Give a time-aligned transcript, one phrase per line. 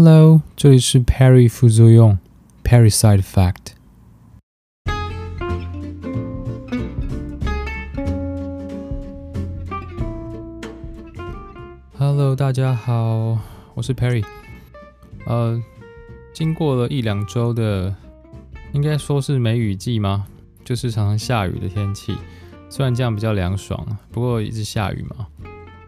[0.00, 2.16] Hello，这里是 Perry 副作用
[2.62, 3.72] ，Perry Side Fact。
[11.98, 13.40] Hello，大家好，
[13.74, 14.24] 我是 Perry。
[15.26, 15.60] 呃，
[16.32, 17.92] 经过了一两周的，
[18.70, 20.28] 应该说是梅雨季吗？
[20.64, 22.16] 就是常常下雨的天气。
[22.68, 25.26] 虽然这样比较凉爽，不过一直下雨嘛。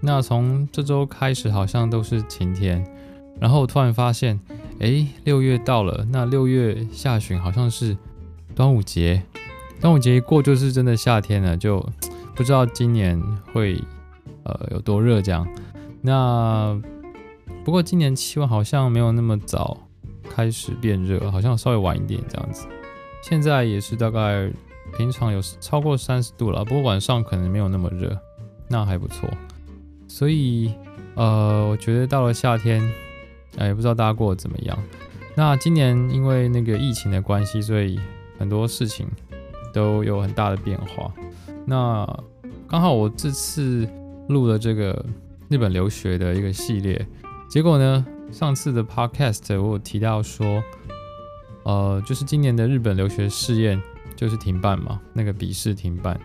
[0.01, 2.85] 那从这周开始，好像都是晴天。
[3.41, 4.39] 然后突然发现，
[4.81, 6.07] 哎，六月到了。
[6.11, 7.97] 那六月下旬好像是
[8.55, 9.23] 端午节，
[9.81, 11.57] 端午节一过就是真的夏天了。
[11.57, 11.85] 就
[12.37, 13.19] 不知道今年
[13.53, 13.83] 会
[14.45, 15.49] 呃有多热这样。
[16.03, 16.79] 那
[17.65, 19.79] 不过今年气温好像没有那么早
[20.29, 22.67] 开始变热，好像稍微晚一点这样子。
[23.23, 24.51] 现在也是大概
[24.99, 28.15] 平常有超过三十度了，不过晚上可能没有那么热，
[28.69, 29.29] 那还不错。
[30.07, 30.75] 所以
[31.15, 32.83] 呃，我觉得到了夏天。
[33.59, 34.79] 哎，也不知道大家过得怎么样。
[35.35, 37.99] 那今年因为那个疫情的关系，所以
[38.39, 39.07] 很多事情
[39.73, 41.13] 都有很大的变化。
[41.65, 42.07] 那
[42.69, 43.89] 刚好我这次
[44.29, 45.05] 录了这个
[45.49, 47.07] 日本留学的一个系列，
[47.49, 50.63] 结果呢，上次的 podcast 我有提到说，
[51.65, 53.81] 呃，就是今年的日本留学试验
[54.17, 56.19] 就是停办嘛，那个笔试停办，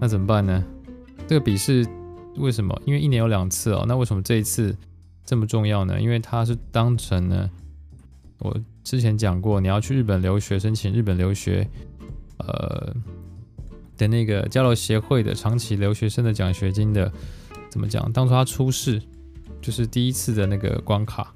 [0.00, 0.64] 那怎么办呢？
[1.26, 1.86] 这个笔试
[2.36, 2.80] 为什么？
[2.84, 4.76] 因为一年有两次哦，那为什么这一次？
[5.28, 6.00] 这么重要呢？
[6.00, 7.50] 因为它是当成呢，
[8.38, 11.68] 我之前讲过，你要去日本留学，申请日本留学，
[12.38, 12.94] 呃
[13.98, 17.12] 的那个交流协会的长期留学生的奖学金的，
[17.68, 18.10] 怎么讲？
[18.10, 19.02] 当初他初试
[19.60, 21.34] 就是第一次的那个关卡，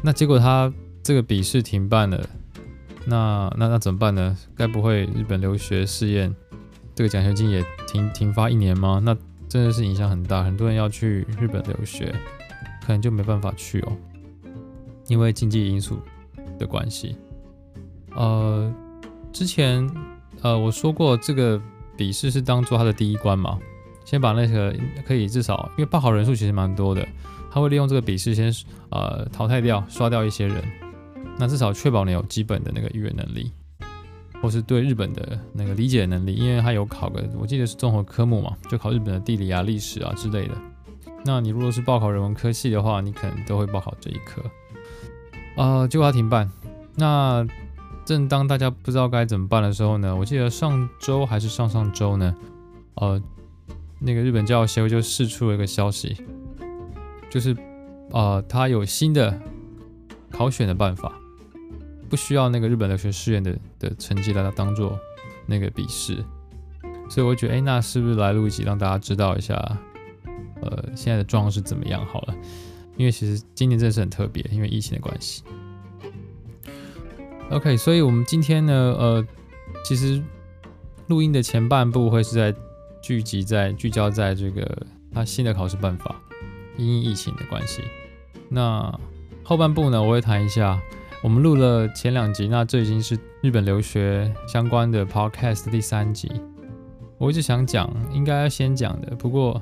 [0.00, 2.24] 那结果他这个笔试停办了，
[3.04, 4.38] 那那那怎么办呢？
[4.54, 6.32] 该不会日本留学试验
[6.94, 9.02] 这个奖学金也停停发一年吗？
[9.04, 9.12] 那
[9.48, 12.14] 真的是影响很大，很多人要去日本留学。
[12.84, 13.92] 可能就没办法去哦，
[15.08, 15.98] 因为经济因素
[16.58, 17.16] 的关系。
[18.14, 18.72] 呃，
[19.32, 19.88] 之前
[20.42, 21.60] 呃我说过，这个
[21.96, 23.58] 笔试是当做他的第一关嘛，
[24.04, 27.06] 先把那个可以至少，因为报考人数其实蛮多的，
[27.50, 28.52] 他会利用这个笔试先
[28.90, 30.62] 呃淘汰掉、刷掉一些人，
[31.38, 33.50] 那至少确保你有基本的那个语言能力，
[34.42, 40.54] 或是对日本的那个理解能力，因为他有考个，我记得是综合科目嘛，就考日本的地理啊、历史啊之类的。
[41.24, 44.42] 那你如果是报考人文科系的话，你可能都会报考这一科，
[45.56, 46.50] 啊、呃，结果他停办。
[46.96, 47.46] 那
[48.04, 52.34] 正当大家不知道该怎么办的时候呢，我记得上周还是上上周呢，
[52.96, 53.20] 呃，
[53.98, 56.14] 那个日本教育协会就释出了一个消息，
[57.30, 57.56] 就是
[58.10, 59.40] 呃，他有新的
[60.30, 61.10] 考选的办法，
[62.10, 64.98] 不需要那个日本留学试院的的成绩来当做
[65.46, 66.22] 那个笔试，
[67.08, 69.56] 所以我觉得，哎，那是不是来录一集让大家知道一下？
[70.62, 72.04] 呃，现在的状况是怎么样？
[72.06, 72.34] 好了，
[72.96, 75.42] 因为其实今年真的是很特别，因为疫情的关系。
[77.50, 79.26] OK，所以我们今天呢，呃，
[79.84, 80.22] 其实
[81.08, 82.54] 录音的前半部会是在
[83.02, 86.14] 聚集在聚焦在这个他新的考试办法，
[86.78, 87.82] 因疫情的关系。
[88.48, 88.98] 那
[89.42, 90.80] 后半部呢，我会谈一下
[91.22, 96.30] 我们录了前两集，那这已经是日本留学相关的 Podcast 第三集。
[97.18, 99.60] 我一直想讲，应该要先讲的，不过。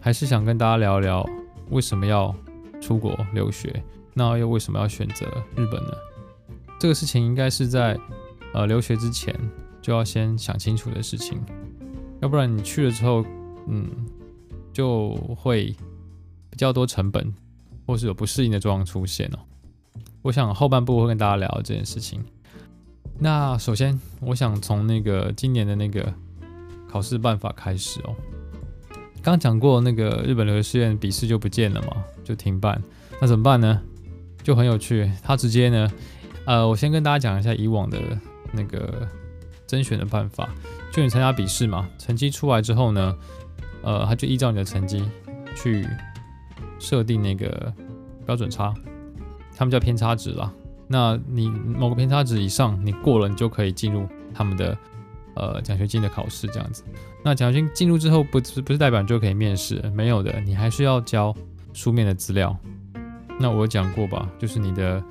[0.00, 1.28] 还是想跟大家聊聊
[1.68, 2.34] 为什么要
[2.80, 3.82] 出国留学，
[4.14, 5.92] 那又为什么要选择日本呢？
[6.78, 7.98] 这个事情应该是在
[8.54, 9.34] 呃留学之前
[9.82, 11.38] 就要先想清楚的事情，
[12.20, 13.24] 要不然你去了之后，
[13.66, 13.88] 嗯，
[14.72, 15.76] 就会
[16.48, 17.34] 比较多成本，
[17.86, 19.38] 或是有不适应的状况出现哦。
[20.22, 22.24] 我想后半部会跟大家聊这件事情。
[23.18, 26.12] 那首先，我想从那个今年的那个
[26.88, 28.16] 考试办法开始哦。
[29.22, 32.82] 刚讲过那个日本留学试验笔试就不见了嘛，就停办，
[33.20, 33.80] 那怎么办呢？
[34.42, 35.90] 就很有趣，他直接呢，
[36.46, 37.98] 呃，我先跟大家讲一下以往的
[38.52, 39.06] 那个
[39.66, 40.48] 甄选的办法，
[40.92, 43.16] 就你参加笔试嘛，成绩出来之后呢，
[43.82, 45.04] 呃，他就依照你的成绩
[45.54, 45.86] 去
[46.78, 47.72] 设定那个
[48.24, 48.74] 标准差，
[49.56, 50.50] 他们叫偏差值啦。
[50.88, 54.76] 那你某个偏差值以上，你过了，你就可以进入他们的。
[55.36, 56.82] 呃，奖学金的考试这样子，
[57.22, 61.34] 那奖学金进入之后，不是不是代表你就可以面试，没有的，你还是要交
[61.72, 62.56] 书面的资料。
[63.38, 65.02] 那我讲过吧，就是你的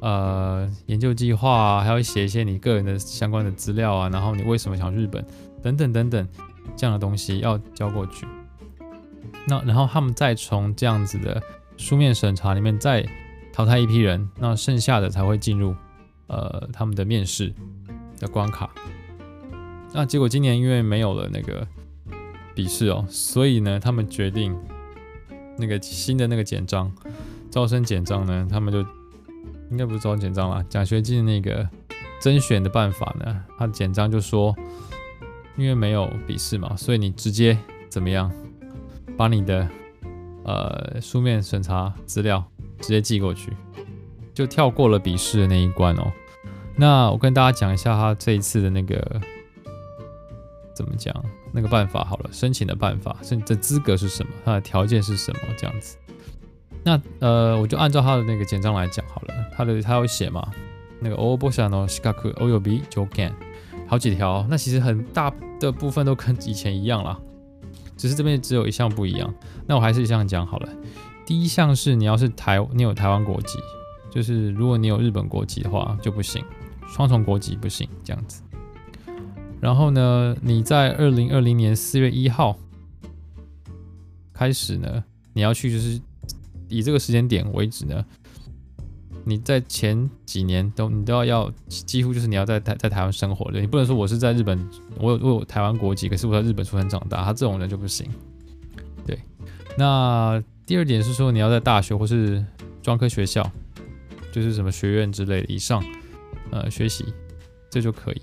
[0.00, 5.24] 呃研究计划啊，还要写一些你个人的相关的资料啊，然后你为什么想日本，
[5.62, 6.28] 等等等等
[6.76, 8.26] 这样的东西要交过去。
[9.46, 11.42] 那然后他们再从这样子的
[11.76, 13.06] 书面审查里面再
[13.52, 15.74] 淘汰一批人，那剩下的才会进入
[16.26, 17.52] 呃他们的面试
[18.18, 18.70] 的关卡。
[19.92, 21.66] 那结果今年因为没有了那个
[22.54, 24.56] 笔试哦，所以呢，他们决定
[25.58, 26.90] 那个新的那个简章，
[27.50, 28.80] 招生简章呢，他们就
[29.70, 31.68] 应该不是招生简章啦，奖学金那个
[32.20, 34.54] 甄选的办法呢，他简章就说，
[35.56, 37.58] 因为没有笔试嘛，所以你直接
[37.88, 38.30] 怎么样，
[39.16, 39.68] 把你的
[40.44, 42.44] 呃书面审查资料
[42.80, 43.52] 直接寄过去，
[44.32, 46.12] 就跳过了笔试的那一关哦。
[46.76, 49.20] 那我跟大家讲一下他这一次的那个
[50.79, 51.13] 怎么讲
[51.53, 55.97] 那个办法好了，申请的办法，申请的资格是什么，它的条件是什么这样子。
[56.83, 59.33] 那呃，我就按照他的那个简章来讲好了。
[59.55, 60.47] 他的他有写嘛，
[60.99, 63.33] 那个応募者の资格および条件，
[63.87, 64.45] 好几条。
[64.49, 67.17] 那其实很大的部分都跟以前一样啦，
[67.97, 69.33] 只是这边只有一项不一样。
[69.65, 70.69] 那我还是一项讲好了。
[71.25, 73.57] 第一项是你要是台，你有台湾国籍，
[74.11, 76.43] 就是如果你有日本国籍的话就不行，
[76.87, 78.43] 双重国籍不行这样子。
[79.60, 82.58] 然后呢，你在二零二零年四月一号
[84.32, 86.00] 开始呢，你要去就是。
[86.72, 88.06] 以这个时间点为止呢，
[89.24, 94.56] 你在前几年都你都要要几乎就是你要在台在台湾生活的，你不能说我是在日本，
[94.96, 98.08] 我有我有台湾国籍，可是我在日本出生长大，他这种人就不行。
[99.04, 99.18] 对，
[99.76, 102.46] 那第二点是说你要在大学或是
[102.80, 103.50] 专科学校，
[104.30, 105.84] 就是什么学院之类的以上，
[106.52, 107.04] 呃，学习
[107.68, 108.22] 这就可以。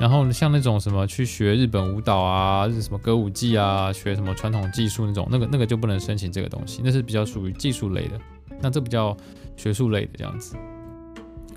[0.00, 8.18] 然后像那种什么去学日本舞蹈啊，是什么歌舞伎啊，学什么传统技术那种，那个那个就不能申请这个东西，那是比较属于技术类的。
[8.60, 9.16] 那这比较
[9.56, 10.56] 学术类的这样子。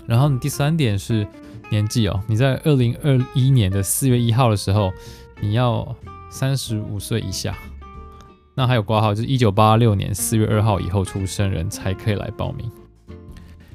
[0.06, 1.26] 然后你第三点是
[1.70, 4.92] 年纪哦，你在二零二一年的四月一号的时候，
[5.40, 5.96] 你要
[6.30, 7.56] 三十五岁以下。
[8.54, 12.70] 那还有挂号，就是一九八六年四月二号以后出生人才可以来报名。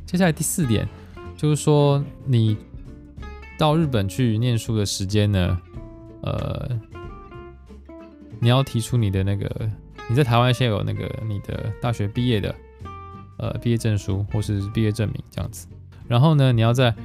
[0.05, 0.87] 接下来第四点
[1.35, 2.55] 就是说你。
[3.61, 5.61] 到日本去念书的时间呢？
[6.23, 6.67] 呃，
[8.39, 9.69] 你要提出你的那个，
[10.09, 12.55] 你在台湾先有那个你的大学毕业的
[13.37, 15.67] 呃毕业证书或是毕业证明这样子。
[16.07, 16.95] 然后呢，你要在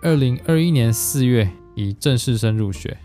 [0.00, 2.96] 二零二一年四月以正式生入学，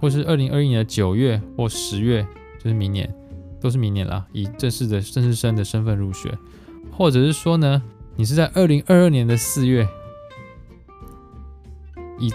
[0.00, 2.26] 或是二零二一年的九月或十月，
[2.58, 3.14] 就是明年，
[3.60, 6.32] 都是明年啦，以正式的正式生的身份入学，
[6.90, 7.82] 或者是说呢，
[8.16, 9.86] 你是在二零二二年的四月。
[12.22, 12.32] 以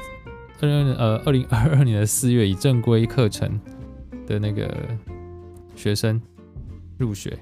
[0.59, 3.59] 二零呃二零二二年的四月以正规课程
[4.27, 4.69] 的那个
[5.75, 6.21] 学生
[6.97, 7.37] 入学，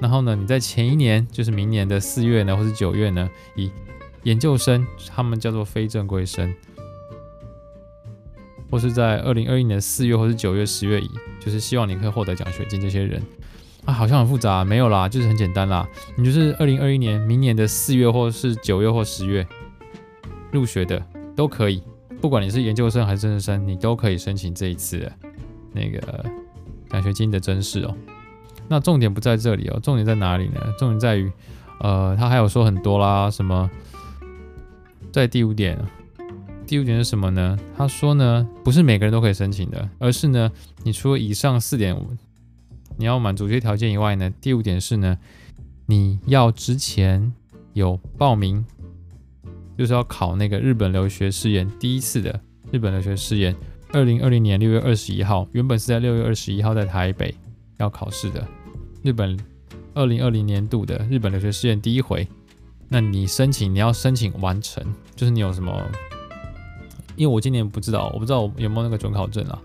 [0.00, 3.70] 然后呢，你在前一年就是明年的四月呢，或是九月呢，以
[4.24, 6.52] 研究生，他们叫做非正规生，
[8.70, 12.80] 或是在二零二一年四月或是九月、十月以，就是希望你可以获得奖学金。
[12.80, 13.22] 这些人
[13.84, 15.86] 啊，好像很复杂，没有啦，就是很简单啦，
[16.16, 19.46] 你就是二零二一年明年的四月或是九月或十月
[20.50, 21.00] 入学的。
[21.36, 21.82] 都可以，
[22.20, 25.12] 不管你是研究生还是正式生，你都可以申请这一次的
[25.72, 26.24] 那个
[26.90, 27.94] 奖学金的甄试哦。
[28.68, 30.60] 那重点不在这里哦，重点在哪里呢？
[30.78, 31.30] 重点在于，
[31.80, 33.68] 呃，他还有说很多啦，什么，
[35.12, 35.78] 在第五点，
[36.66, 37.58] 第五点是什么呢？
[37.76, 40.50] 他说呢，不是每个人都可以申请的，而是呢，
[40.82, 41.94] 你除了以上四点，
[42.96, 45.18] 你要满足这些条件以外呢，第五点是呢，
[45.86, 47.34] 你要之前
[47.72, 48.64] 有报名。
[49.76, 52.40] 就是要考那个日本留学试验，第一次的
[52.70, 53.54] 日本留学试验，
[53.92, 57.34] 二零二零年六月二十一号，原本是在六月二十一号在台北
[57.78, 58.46] 要考试的，
[59.02, 59.38] 日本
[59.94, 62.26] 二零二零年度的日本留学试验第一回，
[62.88, 65.72] 那你申请你要申请完成，就是你有什么？
[67.16, 69.60] 因为我今年不知道，我不知道有没有那个准考证啊，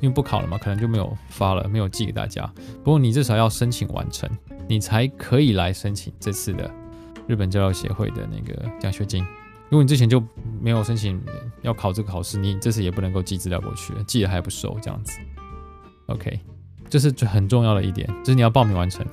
[0.00, 2.44] 因为不考了嘛，可能就没有发了，没有寄给大家。
[2.84, 4.28] 不过你至少要申请完成，
[4.68, 6.70] 你才可以来申请这次的
[7.26, 9.24] 日本交流协会的那个奖学金。
[9.70, 10.22] 如果你之前就
[10.60, 11.20] 没有申请
[11.62, 15.18] 要考这个考试，你这次也不能够寄资料过去，寄了还不收这样子。
[16.06, 16.38] OK，
[16.88, 19.04] 这是很重要的一点，就是你要报名完成。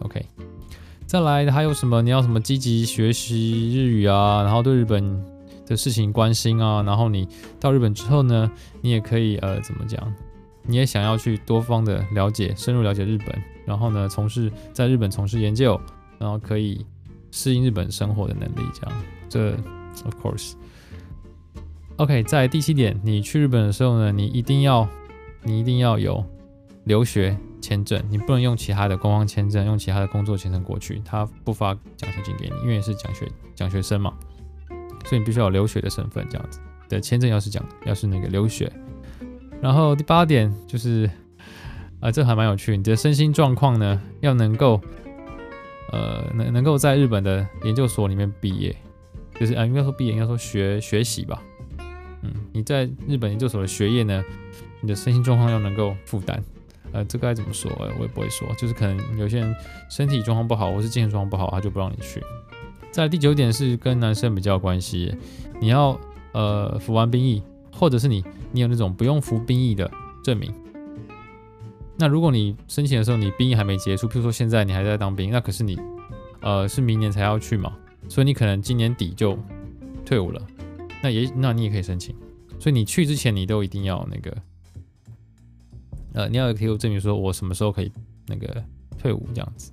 [0.00, 0.24] OK，
[1.06, 2.02] 再来还有什么？
[2.02, 5.24] 你要什么积极学习日语啊，然后对日本
[5.66, 7.26] 的事情关心啊，然后你
[7.60, 10.12] 到日本之后呢，你也可以呃怎么讲？
[10.62, 13.28] 你也想要去多方的了解，深入了解日本，
[13.64, 15.80] 然后呢从事在日本从事研究，
[16.18, 16.84] 然后可以
[17.30, 19.02] 适应日本生活的能力这样。
[19.28, 19.52] 这
[20.04, 20.54] ，of course。
[21.96, 24.88] OK，在第七点，你去日本的时候呢，你一定要，
[25.42, 26.24] 你一定要有
[26.84, 34.14] 留学签证，你不能用其他的观光签证，用其他的工作签证过去，他不发奖学金给你，因为是奖学奖学生嘛，
[35.06, 38.72] 所以你必须要有留学的身份，这样子的签证要是讲要是那个留学。
[39.60, 41.10] 然后第八点就是，
[41.98, 44.80] 啊，这还蛮有趣，你的身心状况呢要能够，
[45.90, 48.76] 呃，能能够在日本的研究所里面毕业。
[49.38, 51.42] 就是啊，应该说毕业，应该说学学习吧。
[52.22, 54.24] 嗯，你在日本研究所的学业呢，
[54.80, 56.42] 你的身心状况要能够负担。
[56.90, 57.70] 呃，这个该怎么说？
[57.78, 58.48] 我也不会说。
[58.54, 59.54] 就是可能有些人
[59.90, 62.22] 身体状况不好，或是精神状况不好，他就不让你去。
[62.90, 65.14] 在第九点是跟男生比较有关系，
[65.60, 66.00] 你要
[66.32, 69.88] 呃服完兵役，或者是你你有那种不用服兵役的
[70.24, 70.52] 证明。
[71.96, 75.78] 那如果你申请的时候你兵役还没结束，譬如说现在你还在当兵，那可是你
[76.40, 77.76] 呃是明年才要去嘛，
[78.08, 79.38] 所以你可能今年底就
[80.04, 80.42] 退伍了，
[81.02, 82.14] 那也那你也可以申请。
[82.58, 84.36] 所以你去之前你都一定要那个。
[86.14, 87.92] 呃，你要可以有证明说，我什么时候可以
[88.26, 88.64] 那个
[88.98, 89.70] 退伍这样子。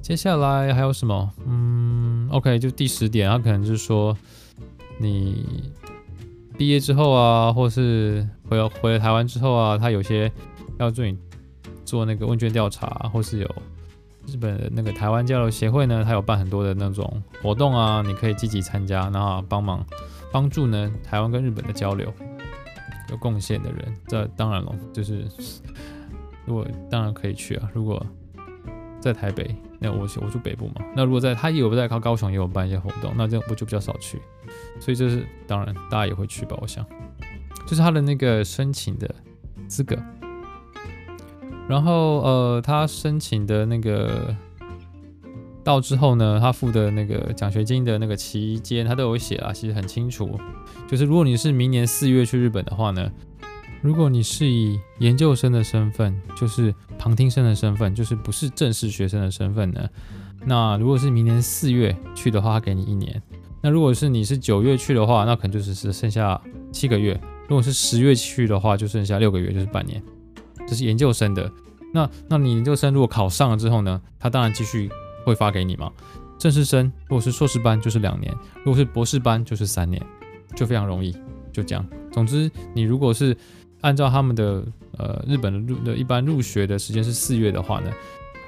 [0.00, 1.32] 接下来还有什么？
[1.46, 4.16] 嗯，OK，就第十点，他可能就是说，
[4.98, 5.72] 你
[6.56, 10.30] 毕业之后啊，或是回回台湾之后啊，他有些
[10.78, 11.18] 要做你
[11.84, 13.62] 做那个问卷调查，或是有
[14.30, 19.84] 日本的那个台湾交流协会呢，他有办很多的那种活动啊，你可以积极参加，然后帮忙
[20.32, 22.12] 帮助呢台湾跟日本的交流。
[23.10, 25.26] 有贡献的人，这当然了，就是
[26.46, 27.68] 如果当然可以去啊。
[27.74, 28.00] 如果
[29.00, 30.74] 在台北，那我我住北部嘛。
[30.94, 34.22] 那如果在他也有在高高雄也有办一些活动，那这我就比较少去。
[34.78, 36.86] 所以就是当然大家也会去吧，我想。
[37.66, 39.12] 就是他的那个申请的
[39.66, 39.96] 资格，
[41.70, 44.34] 然后呃，他申请的那个
[45.62, 50.36] 到之后呢，他付的那个奖学金的那个期间，他都有写啊，其实很清楚。
[50.88, 53.08] 就是如果你是明年四月去日本的话呢，
[53.82, 59.88] 如果你是以研究生的身份，就是旁听生的身份，就是不是正式学生的身份呢，
[60.44, 63.22] 那如果是明年四月去的话，他给你一年。
[63.62, 66.40] 那如果是你是九月去的话，那可能就是是剩下
[66.72, 67.12] 七个月。
[67.46, 70.02] 如果是十月去的话，就剩下六个月，就是半年。
[70.70, 71.50] 这是研究生的。
[71.92, 74.88] 那那你研究生如果考上了之后呢，他当然继续
[75.26, 75.90] 会发给你嘛。
[76.38, 78.34] 正式生如果是硕士班就是两年，
[78.64, 80.00] 如果是博士班就是三年。
[80.56, 81.16] 就非常容易，
[81.52, 81.86] 就这样。
[82.10, 83.36] 总之，你如果是
[83.82, 84.64] 按照他们的
[84.98, 87.92] 呃日本的入的一般入学的时间是四月的话呢，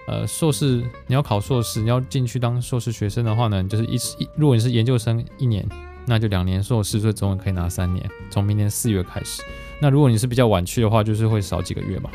[0.09, 5.64] 呃硕士你要考硕士，你要进去当硕士学生的话呢，就是一一如果你是研究生一年，
[6.06, 8.09] 那就两年硕士，所以总共可以拿三年。
[8.30, 9.42] 从明年四月开始，
[9.80, 12.11] 那如果你是比较晚去的话，就是会少几个月嘛，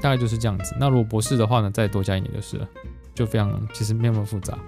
[0.00, 0.74] 大概就是这样子。
[0.78, 2.68] 那如果博士的话呢，再多加一年就是了，
[3.14, 4.58] 就非常其实没有那么复杂。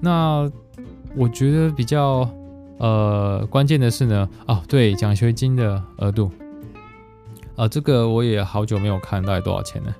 [0.00, 0.50] 那
[1.14, 2.28] 我觉得比较。
[2.78, 6.30] 呃，关键的是呢，哦，对，奖学金的额度，
[7.54, 9.94] 啊、呃，这个我也好久没有看到底多少钱呢？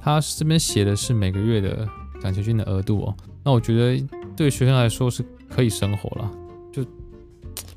[0.00, 1.86] 他这边写的是每个月的
[2.20, 4.04] 奖学金的额度哦，那我觉得
[4.34, 6.28] 对学生来说是可以生活了，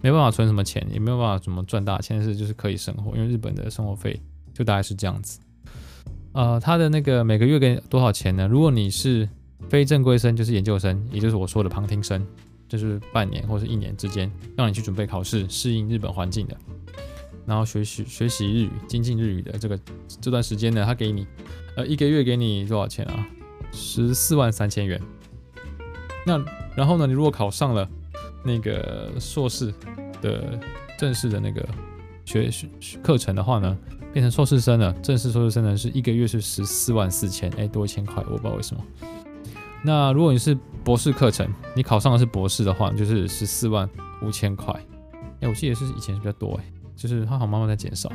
[0.02, 4.20] 没办法存什么钱，也没有办法怎么赚大钱，但是就是可以生活，因为日本的生活费
[4.54, 5.40] 就大概是这样子。
[6.34, 8.48] 呃，他的那个每个月给多少钱呢？
[8.48, 9.28] 如果你是
[9.70, 12.26] 非正规生，就是研究生，也就是我说的旁听生。
[12.68, 16.58] 就是半年或是一年之间，让你去准备考试，适应日本环境的，
[17.46, 19.80] 然后学习学习日语，精进日语的这个
[20.20, 21.28] 这段时间呢，他给你，
[21.78, 23.28] 呃，一个月给你多少钱啊？
[23.72, 25.00] 十四万三千元。
[26.26, 26.44] 那
[26.76, 27.88] 然后呢，你如果考上了
[28.46, 29.74] 那个硕士
[30.22, 30.60] 的
[30.98, 31.68] 正式的那个
[32.24, 32.68] 学学
[33.04, 33.78] 课程的话呢，
[34.14, 38.84] 变成硕士生了，正式硕士生呢是一个月是十四万四千，哎，多一千块，我不知道为什么。
[39.84, 43.90] 那如果你是博士课程，你考上的是博士的话，就是十四万
[44.22, 44.74] 五千块。
[45.42, 46.64] 哎，我记得是以前是比较多哎，
[46.96, 48.12] 就是它好慢慢在减少。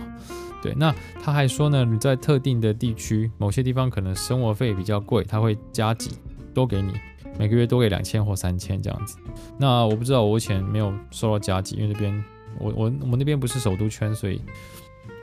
[0.63, 6.11] 对，那他还说呢，你在特定的地区，某些地方可能生活费比较贵，他会加几
[6.53, 6.93] 多给你，
[7.41, 9.17] 每个月多给两千或三千这样子。
[9.59, 12.25] 那我不知道，我以前没有收到加给，因为那边
[12.59, 14.43] 我我我那边不是首都圈，所以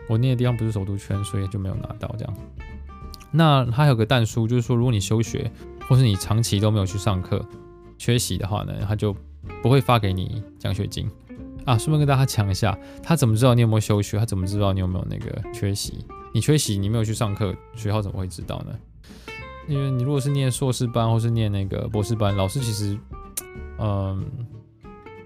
[0.09, 2.33] 我那个地方不是首都圈，所以就没有拿到这样。
[3.31, 5.51] 那他还有个但书，就是说如果你休学。
[5.89, 7.41] 或是你长期都没有去上课，
[7.97, 9.15] 缺席的话呢，他就
[9.63, 11.09] 不会发给你奖学金
[11.63, 11.77] 啊。
[11.77, 14.19] 顺便跟大家讲一下，他怎么知道你有没有休学？
[14.19, 16.05] 他怎么知道你有没有那个缺席？
[16.33, 18.77] 你缺席，你没有去上课，学校怎么会知道呢？
[19.67, 22.97] 因为你如果是念硕士班或是念那个博士班，老师其实，
[23.79, 24.25] 嗯，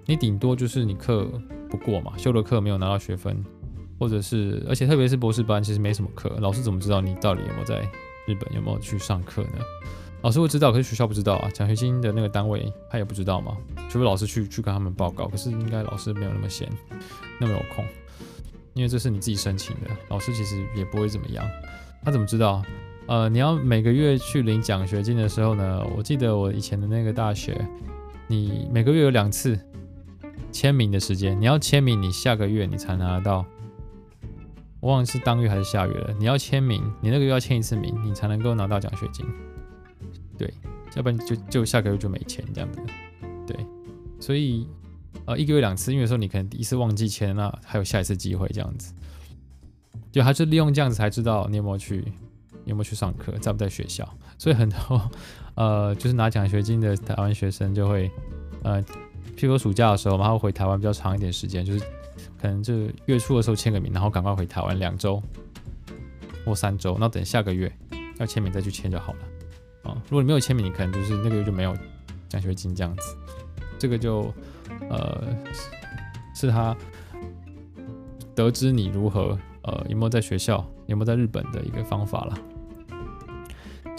[0.05, 1.27] 你顶多就是你课
[1.69, 3.43] 不过嘛，修了课没有拿到学分，
[3.99, 7.81] 或者是，而且特别是博士班，其实没什么课，老师怎么知道你到底有没有在
[8.25, 9.59] 日本有没有去上课呢？
[10.23, 11.49] 老师会知道，可是学校不知道啊。
[11.49, 13.57] 奖学金的那个单位他也不知道嘛，
[13.89, 15.27] 除非老师去去跟他们报告。
[15.27, 16.67] 可是应该老师没有那么闲，
[17.39, 17.85] 那么有空，
[18.73, 21.43] 因为这是你自己申请的，老师其实也不会怎么样。
[22.03, 22.63] 他怎么知道？
[23.11, 25.85] 呃，你要每个月去领奖学金的时候呢？
[25.97, 27.59] 我记得我以前的那个大学，
[28.25, 29.59] 你每个月有两次
[30.49, 33.45] 签名的时间，你要签名，你下个月你才拿得到。
[34.79, 36.15] 我忘了是当月还是下月了。
[36.17, 39.25] 你要签名，你那个月要签一次名，你才能够拿到奖学金。
[40.37, 40.53] 对，
[40.95, 42.79] 要不然就就下个月就没钱这样子。
[43.45, 43.57] 对，
[44.21, 44.65] 所以
[45.25, 48.93] 呃一个月两次，因为说你可能一次忘记签，那还有下一次机会这样子。
[50.13, 52.05] 就还是利用这样子才知道你有没有去
[52.65, 54.07] 有没有去上课，在不在学校。
[54.37, 55.11] 所以很多
[55.55, 58.09] 呃，就是拿奖学金的台湾学生就会
[58.63, 58.81] 呃，
[59.35, 61.79] 譬如说暑假的时候，然后回台湾比较长一点时间，就是
[62.41, 62.73] 可能就
[63.05, 65.21] 月初的时候签个名，然后赶快回台湾两周
[66.45, 67.71] 或三周，那等下个月
[68.17, 69.19] 要签名再去签就好了
[69.83, 70.01] 啊。
[70.09, 71.75] 如果你没有签名，你可能就是那个月就没有
[72.29, 73.15] 奖学金这样子。
[73.77, 74.33] 这个就
[74.89, 75.27] 呃
[76.35, 76.75] 是他
[78.33, 82.37] 得知你如何呃有没有在学校有没有在日本的一个方法了。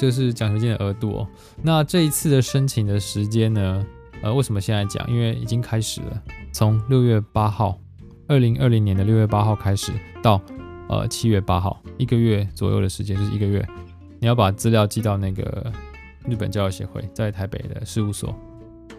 [0.02, 1.28] 这是奖学金的额度哦。
[1.62, 3.86] 那这一次的申请的时间呢？
[4.20, 5.08] 呃，为什么现在讲？
[5.08, 7.78] 因为已经开始了，从六月八号，
[8.26, 10.40] 二零二零年的六月八号开始到
[10.88, 13.64] 呃七月八号，一个月左右的时间，就是一个月，
[14.18, 15.72] 你要把资料寄到那个
[16.26, 18.34] 日本教育协会在台北的事务所。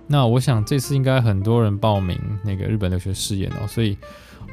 [0.07, 3.97] 那我想这次应该很多人报名那个日本留学试验哦，所以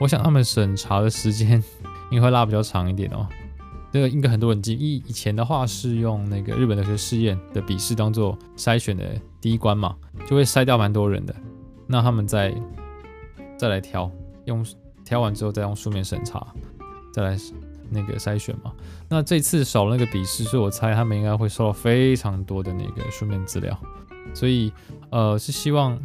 [0.00, 1.62] 我想他们审查的时间
[2.10, 3.24] 应该会拉比较长一点哦。
[3.92, 9.04] 这个应该很多人记，以以前的话是用那个日本留学试验的笔试当做筛选的
[9.40, 11.34] 第一关嘛，就会筛掉蛮多人的。
[11.86, 12.54] 那他们再
[13.58, 14.10] 再来挑，
[14.44, 14.64] 用
[15.04, 16.46] 挑完之后再用书面审查，
[17.12, 17.36] 再来
[17.90, 18.72] 那个筛选嘛。
[19.08, 23.76] 那这次少了那个笔试，所以我猜他们应该会收到非常多的那个书面资料。
[24.32, 24.72] 所以，
[25.10, 25.98] 呃，是希望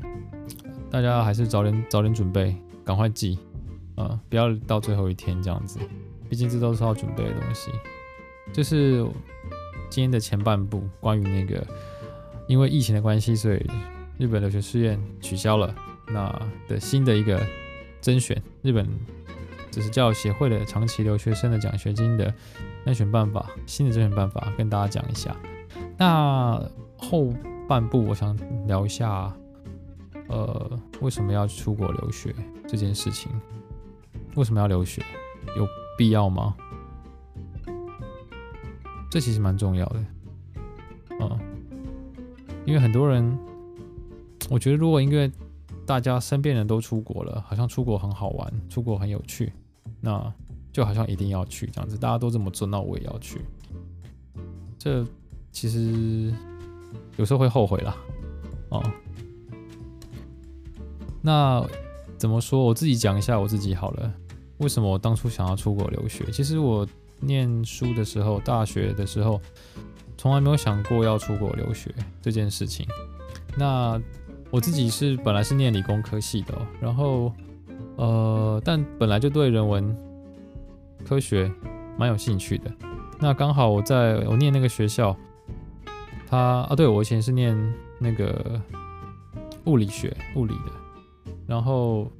[0.89, 3.37] 大家还是早点早点准备，赶快记，
[3.93, 5.77] 呃，不要到最后一天这样子，
[6.29, 7.71] 毕竟这都是要准备的东西。
[8.53, 9.05] 就是
[9.89, 11.65] 今天的前半部，关于那个
[12.47, 13.65] 因为疫情的关系，所以
[14.17, 15.73] 日本留学试验取消了，
[16.07, 16.33] 那
[16.67, 17.41] 的新的一个
[18.01, 18.87] 甄选，日本
[19.71, 22.33] 就是教育协会的长期留学生的奖学金的
[22.85, 25.35] 甄选办法，新的甄选办法跟大家讲一下。
[25.97, 26.61] 那
[26.97, 27.33] 后。
[27.67, 29.35] 半部我想聊一下，
[30.27, 32.31] 呃，为什么要出国留学
[32.67, 33.31] 这件事情？
[34.35, 35.01] 为什么要留学？
[35.57, 36.55] 有必要吗？
[39.09, 40.05] 这其实蛮重要的，
[41.21, 41.39] 嗯，
[42.65, 43.37] 因为很多人，
[44.49, 45.31] 我觉得如果因为
[45.85, 49.53] 大家身边人都出国了，好像出国很好玩，出国很有趣，
[50.01, 50.33] 那
[50.71, 53.41] 就好像一定要去这样子，大家都这么做，那我也要去。
[54.77, 55.05] 这
[55.51, 56.33] 其实。
[57.17, 57.95] 有时候会后悔啦，
[58.67, 58.83] 哦。
[61.21, 61.65] 那
[62.17, 62.61] 怎么说？
[62.61, 64.13] 我自己讲一下我自己好了。
[64.57, 66.23] 为什么我当初想要出国留学？
[66.31, 66.87] 其实我
[67.19, 69.39] 念书的时候，大学的时候，
[70.17, 72.87] 从来没有想过要出国留学这件事情。
[73.57, 74.01] 那
[74.51, 77.31] 我自己是本来是念理工科系的，然后
[77.95, 79.95] 呃，但本来就对人文
[81.05, 81.51] 科学
[81.97, 82.71] 蛮有兴趣的。
[83.19, 85.15] 那刚好我在我念那个学校。
[86.27, 87.55] 他啊，对，我以前是念
[87.99, 88.59] 那个
[89.65, 90.71] 物理学、物理的，
[91.45, 92.11] 然后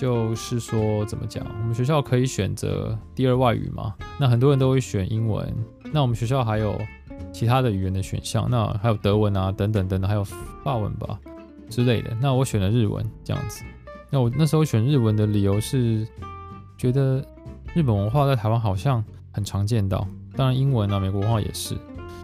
[0.00, 5.54] 就是说怎么讲，我们学校可以选择第二外语嘛，那很多人都会选英文，
[5.92, 6.80] 那我们学校还有
[7.34, 10.24] 其他的语言的选项，那还有德文啊，等等等等，还有
[10.64, 11.20] 法文吧
[11.68, 13.62] 之类的，那我选了日文这样子。
[14.08, 16.08] 那我那时候选日文的理由是
[16.78, 17.22] 觉得
[17.74, 21.76] 日本文化在台湾好像很常见到，当然英文啊，美国文化也是。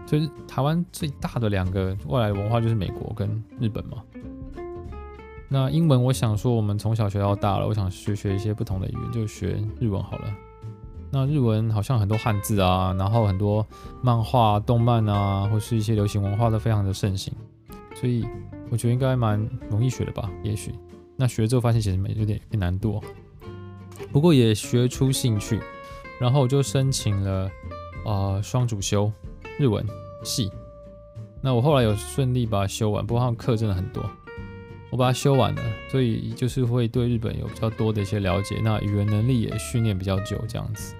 [0.07, 3.97] 就是台湾最大的两个外来文化就是美国跟日本嘛。
[5.49, 10.33] 那英文，我想说我们从小学到大了，我想学学一些不同的语言，就学日文好了。
[11.09, 13.65] 那日文好像很多汉字啊，然后很多
[14.01, 17.33] 漫画、动漫啊，或是一些流行文化都非常的盛行，
[17.95, 18.27] 所以
[18.69, 20.29] 我觉得应该蛮容易学的吧？
[20.43, 20.73] 也许。
[21.15, 23.01] 那学之后发现其实没有点点难度，
[24.11, 25.61] 不过也学出兴趣，
[26.19, 27.49] 然后我就申请了
[28.05, 29.11] 啊双主修。
[29.57, 29.83] 日文
[30.23, 30.51] 系，
[31.41, 34.03] 那我后来有顺利把它修完，不过它课真的很多，
[34.89, 40.95] 我把它修完了，所以就是会对日本有比较多的一些了解，那语言能力也训练比较久这样子。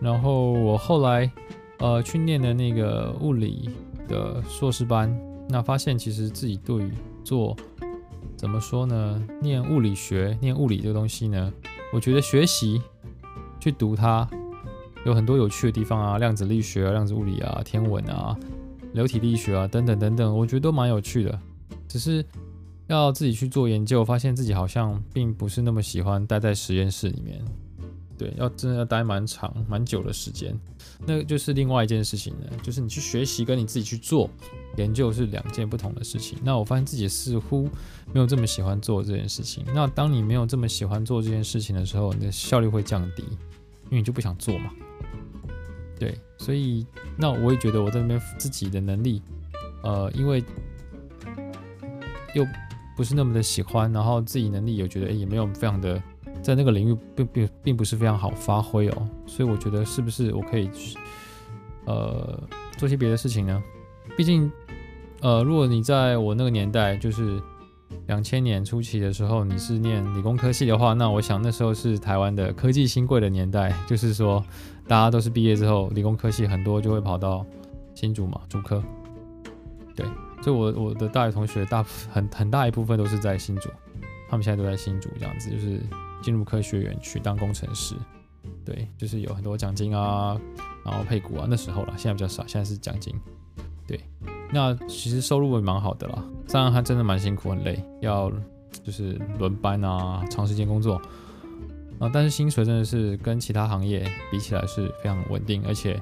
[0.00, 1.30] 然后我后来
[1.78, 3.70] 呃去念的那个物理
[4.08, 5.16] 的硕士班，
[5.48, 6.92] 那发现其实自己对于
[7.24, 7.56] 做
[8.36, 11.52] 怎么说呢，念物理学、念物理这个东西呢，
[11.92, 12.82] 我觉得学习
[13.60, 14.28] 去读它。
[15.04, 18.38] 有很多有趣的地方啊，量子力学啊、量子物理啊、天文啊、
[18.92, 21.40] 流体力学啊等等等等，我觉得都蛮有趣的。
[21.88, 22.24] 只是
[22.92, 27.42] 要自己去做研究，发现自己好像并不是那么喜欢待在实验室里面。
[28.18, 30.56] 对，要真的要待蛮长、蛮久的时间，
[31.04, 32.56] 那就是另外一件事情了。
[32.62, 34.30] 就是你去学习跟你自己去做
[34.76, 36.38] 研究是两件不同的事情。
[36.44, 37.68] 那我发现自己似乎
[38.12, 39.64] 没有这么喜欢做这件事情。
[39.74, 43.24] 那当你没有这么喜欢做这件事情的时候，你的效率会降低，
[43.86, 44.70] 因为你就不想做嘛。
[45.98, 49.20] 对，所以那我也觉得我在那边自己的能力，
[49.82, 50.44] 呃，因为
[52.34, 52.46] 又
[53.02, 56.00] 不是那么的喜欢，然后自己能力也觉得也没有非常的
[56.40, 60.96] 在那个领域并并并不是非常好发挥哦，所以我觉得是不是我可以去
[61.84, 62.40] 呃
[62.78, 63.60] 做些别的事情呢？
[64.16, 64.48] 毕竟，
[65.20, 67.42] 呃，如果你在我那个年代，就是
[68.06, 74.40] 两千年初期的时候，你是念理工科系的话，那我想那时候是台湾的科技新贵的年代，就是说
[74.86, 77.44] 大家都是毕业之后，理工科系很多就会跑到
[77.96, 78.80] 新竹嘛，竹科。
[79.96, 80.06] 对，
[80.42, 83.70] 所以我我的大学同学大很很大一部分都是在新竹，
[84.28, 85.80] 他们现在都在新竹这样子，就是
[86.20, 87.94] 进入科学园区当工程师。
[88.64, 90.36] 对，就是有很多奖金啊，
[90.84, 93.14] 然后配股啊，那时候啦，现在比较少，现在是奖金。
[93.86, 94.00] 对，
[94.52, 98.30] 那其实收入也蛮好的啦，当然他真的蛮辛苦，很累，要
[98.82, 101.00] 就是轮班啊，长时间工作
[102.00, 106.00] 啊，但是薪水真的是跟其他行业比起来是非常稳定，而且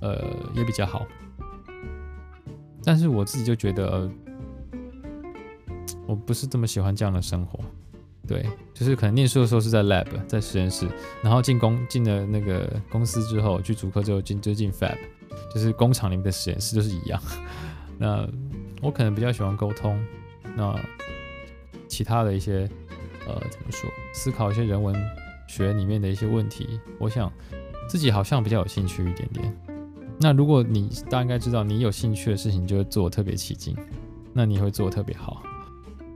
[0.00, 0.18] 呃
[0.54, 1.06] 也比较好。
[2.84, 4.10] 但是我自己就觉得，
[6.06, 7.60] 我不是这么喜欢这样的生活。
[8.26, 10.86] 对，就是可能念书的时候是在 lab，在实验室，
[11.22, 14.96] 然后进工进了那个公司之后，去主科之后进就进 fab，
[15.52, 17.20] 就是工厂里面的实验室都是一样。
[17.98, 18.26] 那
[18.80, 20.00] 我可能比较喜欢沟通，
[20.56, 20.78] 那
[21.88, 22.68] 其他的一些
[23.26, 24.94] 呃怎么说，思考一些人文
[25.48, 27.30] 学里面的一些问题，我想
[27.88, 29.56] 自己好像比较有兴趣一点点。
[30.22, 33.76] 那如果你大家应该知道，你有兴趣的事情就会做特别起劲，
[34.32, 35.42] 那你会做得特别好。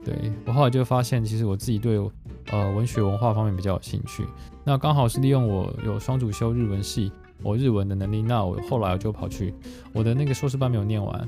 [0.05, 1.97] 对，我后来就发现，其实我自己对
[2.51, 4.25] 呃文学文化方面比较有兴趣。
[4.63, 7.11] 那刚好是利用我有双主修日文系，
[7.43, 8.21] 我日文的能力。
[8.21, 9.53] 那我后来我就跑去
[9.91, 11.27] 我的那个硕士班没有念完，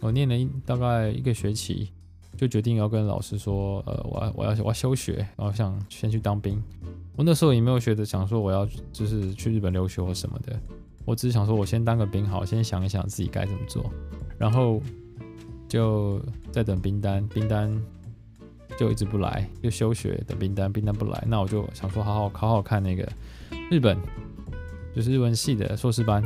[0.00, 1.90] 我念了一大概一个学期，
[2.36, 6.62] 就决定要跟老师说，呃，我要我要我要休学，然后想先去当兵。
[7.16, 10.60] 我那时候也没有学着想说我要就是去日本留学或什么的，
[11.08, 13.90] 我只是想说我先当个兵好，先想一想自己该怎么做，
[14.36, 14.82] 然后
[15.66, 16.20] 就
[16.52, 17.74] 在等兵单，兵单。
[18.78, 23.04] 就一直不来，就休学等兵单，兵单不来，那我就想说好好考好看那个
[23.72, 23.98] 日本，
[24.94, 26.22] 就是日文系的硕士班，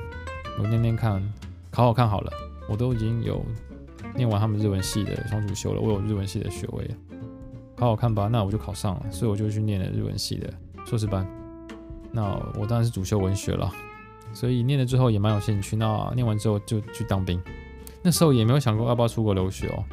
[0.59, 1.23] 我念念看，
[1.71, 2.31] 考好看好了，
[2.69, 3.43] 我都已经有
[4.15, 6.91] 念完他们日文系的双主修了，我有日文系的学位，
[7.75, 10.53] 考好看吧，那我就考上了，所以我就去念了日文系的
[10.85, 11.27] 硕士班。
[12.11, 12.23] 那
[12.61, 13.73] 我当然是主修文学了，
[14.33, 15.77] 所以念了之后也蛮有兴趣。
[15.77, 17.41] 那念完之后就去当兵，
[18.03, 19.85] 那时候也没有想过要不要出国留学哦。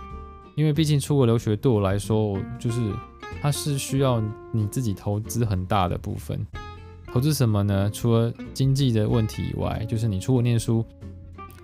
[0.55, 2.81] 因为毕竟出国留学对我来说，就是
[3.41, 4.21] 它是需要
[4.51, 6.45] 你自己投资很大的部分。
[7.11, 7.89] 投资什么呢？
[7.91, 10.85] 除了经济的问题以外，就是你出国念书，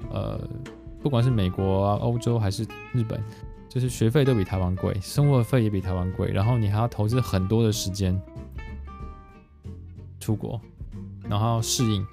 [0.09, 0.39] 呃，
[1.03, 3.23] 不管是美国啊、欧洲还是日本，
[3.69, 8.19] 就是学费都比台湾贵，生活费也比台湾贵，然后你还要投资很多的时间
[10.19, 10.59] 出国，
[11.29, 12.03] 然后适应，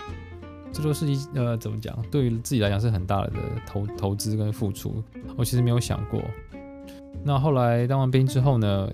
[0.72, 1.96] 这都是一呃怎么讲？
[2.10, 3.32] 对于自己来讲是很大的
[3.66, 5.02] 投投资跟付出。
[5.36, 6.22] 我其实没有想过。
[7.24, 8.90] 那后来当完兵之后呢？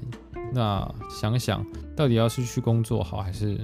[0.50, 1.62] 那想想
[1.94, 3.54] 到底要是去工作好，还是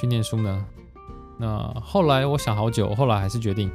[0.00, 0.64] 去念书呢？
[1.40, 3.68] 那后来我想好久，后来还是决定，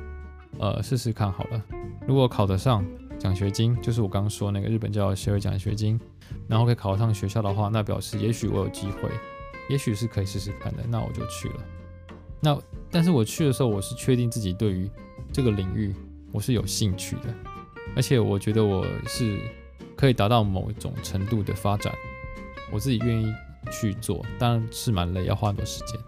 [0.58, 1.62] 呃，试试看好了。
[2.08, 2.82] 如果考得上
[3.20, 6.00] 奖学金，就是我刚刚说那个日本教育协会奖学金，
[6.48, 9.10] 然后可以考上学校的话，那表示也许我有机会，
[9.70, 10.84] 也许是可以试试看的。
[10.88, 11.56] 那我就去了。
[12.40, 12.58] 那
[12.92, 14.90] 但是我去的时候，我是确定自己对于
[15.32, 15.96] 这个领域
[16.32, 17.34] 我是有兴趣的，
[17.96, 19.40] 而且我觉得我是。
[19.94, 21.94] 可以达到某一种程度的发展，
[22.72, 23.32] 我自己愿意
[23.72, 26.00] 去做，当然是蛮累，要花很多时间。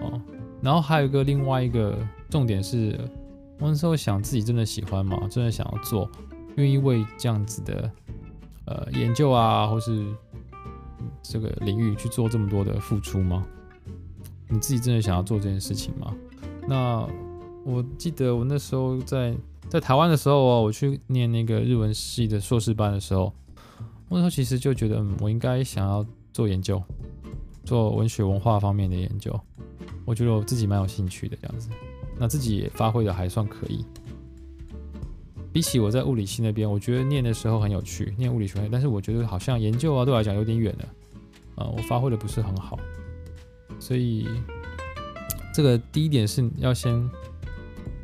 [0.00, 0.20] 哦，
[0.60, 1.96] 然后还有一个另外一个
[2.28, 2.98] 重点是，
[3.60, 5.28] 我那时候想自己真的喜欢吗？
[5.30, 6.10] 真的想要做，
[6.56, 7.88] 愿意为这样子的
[8.64, 10.04] 呃研究啊，或是
[11.22, 13.46] 这个领域去做这么多的付出吗？
[14.48, 16.14] 你自己真的想要做这件事情吗？
[16.68, 17.08] 那
[17.64, 19.36] 我记得我那时候在。
[19.68, 23.32] 在台湾的时候哦，我去念那个日文系的硕士班的时候，
[24.08, 26.80] 我那时候其实就觉得，嗯，我应该想要做研究，
[27.64, 29.38] 做文学文化方面的研究。
[30.04, 31.68] 我觉得我自己蛮有兴趣的这样子，
[32.16, 33.84] 那自己也发挥的还算可以。
[35.52, 40.84] 比起我在物理系那边，我觉得念的时候很有趣，念物理学，但是我觉得好像研究啊对我来讲有点远了，
[41.56, 42.78] 啊，我发挥的不是很好。
[43.78, 44.28] 所以
[45.54, 47.08] 这个第一点是要先。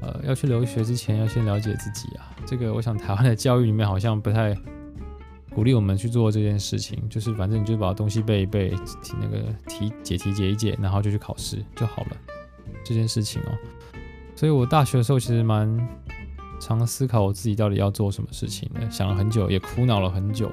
[0.04, 2.28] 呃，要去留学之前，要先了解自己啊。
[2.44, 4.52] 这个，我想台湾的教育里面好像不太
[5.54, 7.08] 鼓励我们去做这件事情。
[7.08, 8.74] 就是反正你就把东西背一背，
[9.20, 12.16] 那个题解题解一解，然后就去考试就好了。
[12.84, 13.54] 这件事情哦，
[14.34, 15.88] 所以我大学的时候其实蛮
[16.60, 20.50] 常思考我自己到底要做什么事情的，想了很久，也苦恼了很久。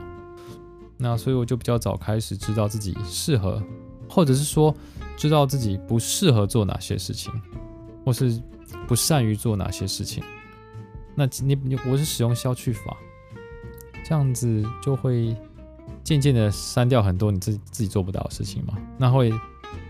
[0.95, 3.59] 那所以我就比较早开始知道自己适合，
[4.07, 4.71] 或者是说
[5.19, 7.31] 知道自己不适合做哪些事情，
[8.03, 8.41] 或是。
[8.87, 10.23] 不善于做哪些事情？
[11.15, 12.95] 那你你我是使用消去法，
[14.03, 15.35] 这样子就会
[16.03, 18.75] 渐渐的删掉很多你自己自己做不到的事情嘛。
[18.97, 19.31] 那会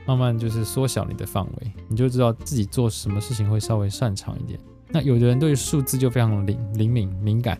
[0.05, 4.59] 慢慢就是缩小你的范围，你就知道自己做什么事情会稍微擅长一点。
[4.89, 7.59] 那有的人对于数字就非常灵灵敏敏感，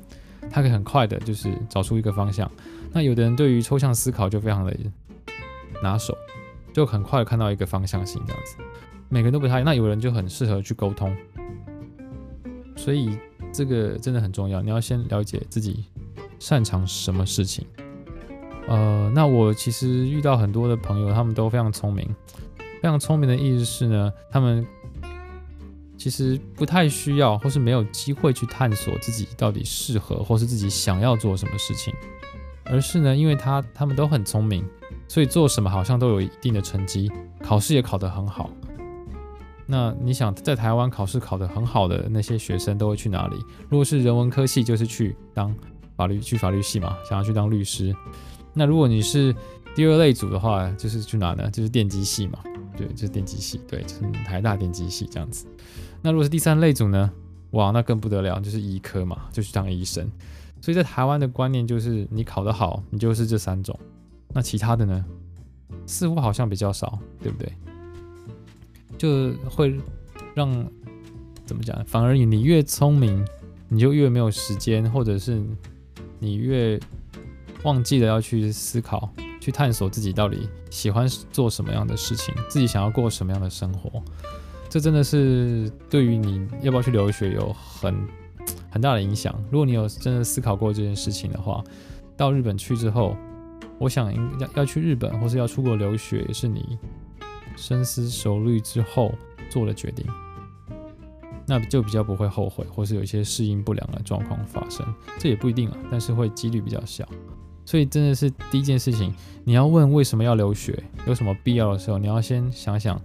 [0.49, 2.49] 他可以很快的就是找出一个方向。
[2.91, 4.75] 那有的人对于抽象思考就非常的
[5.83, 6.17] 拿手，
[6.73, 8.55] 就很快看到一个方向性这样子。
[9.09, 11.15] 每个人都不太，那有人就很适合去沟通。
[12.75, 13.17] 所以
[13.51, 15.85] 这个真的很重要，你要先了解自己
[16.39, 17.65] 擅长什么事情。
[18.67, 22.07] 呃，那我其实遇到很多的朋友，他们都非常聪明。
[22.81, 24.65] 非常聪明的意思是呢，他们
[25.97, 31.93] 其实不太需要，或是没有机会去探索自己到底适合，或是自己想要做什么事情，
[32.63, 34.63] 而是呢，因为他他们都很聪明，
[35.09, 37.11] 所以做什么好像都有一定的成绩，
[37.43, 38.49] 考试也考得很好。
[39.65, 43.35] 那你想，在台湾考试考得很好的那些学生都会去哪里？
[43.69, 45.53] 如果是人文科系，就是去当
[45.97, 47.93] 法律，去法律系嘛，想要去当律师。
[48.53, 49.35] 那如果你是
[49.75, 51.49] 第二类组的话，就是去哪呢？
[51.51, 52.39] 就是电机系嘛，
[52.77, 55.45] 对，就是电机系，对，就是台大电机系这样子。
[56.01, 57.11] 那如果是第三类组呢？
[57.51, 60.07] 哇，那更不得了，就是医科嘛，就去当医生。
[60.61, 63.79] 所以在台湾的观念就是，你考得好，你就是这三种。
[64.33, 65.05] 那其他的呢？
[65.85, 67.51] 似乎好像比较少，对不对？
[68.97, 69.79] 就会
[70.33, 70.49] 让
[71.45, 71.83] 怎么讲？
[71.85, 73.25] 反而你越聪明，
[73.67, 75.41] 你就越没有时间，或者是
[76.19, 76.79] 你越。
[77.63, 79.09] 忘记了要去思考、
[79.41, 84.01] 去探索自己到底喜欢做什么样的事情，自己想要过什么样的生活。
[84.69, 87.93] 这真的是对于你要不要去留学有很
[88.71, 89.35] 很大的影响。
[89.51, 91.61] 如果你有真的思考过这件事情的话，
[92.15, 93.13] 到日本去之后，
[93.79, 96.77] 我想要要去日本或是要出国留学，也是你
[97.55, 99.13] 深思熟虑之后
[99.49, 100.05] 做的决定。
[101.47, 104.85] 那就比较不会后悔，或是有一些适应不良的状况发生。
[105.17, 107.03] 这也不一定啊，但是会几率比较小。
[107.65, 109.11] 所以真的是第一件事情，
[109.43, 113.01] 你要问为什么要留学，有什么必要的时候，你要先想想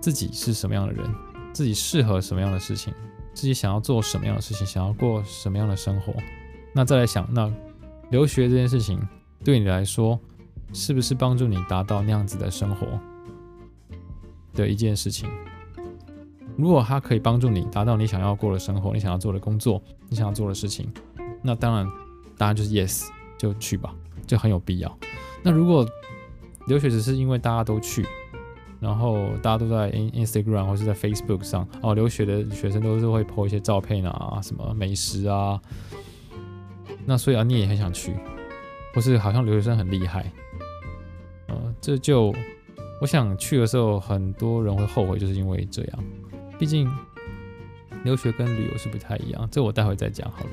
[0.00, 1.06] 自己是什么样的人，
[1.52, 2.94] 自己适合什么样的事情，
[3.34, 6.14] 自己想要做什么样的事情，想要过什么样的生活。
[6.72, 7.52] 那再来想，那
[8.10, 8.98] 留学这件事情
[9.46, 10.18] 对你来说，
[10.72, 12.98] 是不是帮助你达到那样子的生活
[14.52, 15.30] 的一件事情？
[16.56, 20.92] 如果它可以帮助你达到你想要过的生活，你想要做的工作，你想要做的事情，
[21.42, 21.88] 那当然
[22.36, 23.06] 答案就是 yes。
[23.38, 23.94] 就去吧，
[24.26, 24.98] 就很有必要。
[25.42, 25.86] 那如果
[26.68, 28.02] 留学只是因为大家都去，
[28.80, 35.60] 然后大家都在 Instagram 或是在 Facebook 上哦，留学的学生都是会 po 一些照片啊，什么美食啊，
[37.04, 38.14] 那所以啊，你也很想去，
[38.96, 40.32] 或是好像留学生很厉害，
[41.48, 42.34] 呃，这就
[42.98, 46.04] 我想去的时候，很多人会后悔，就是因为这样。
[46.58, 46.90] 毕竟
[48.04, 50.50] 留学跟旅游是不太一样，这我待会再讲好了。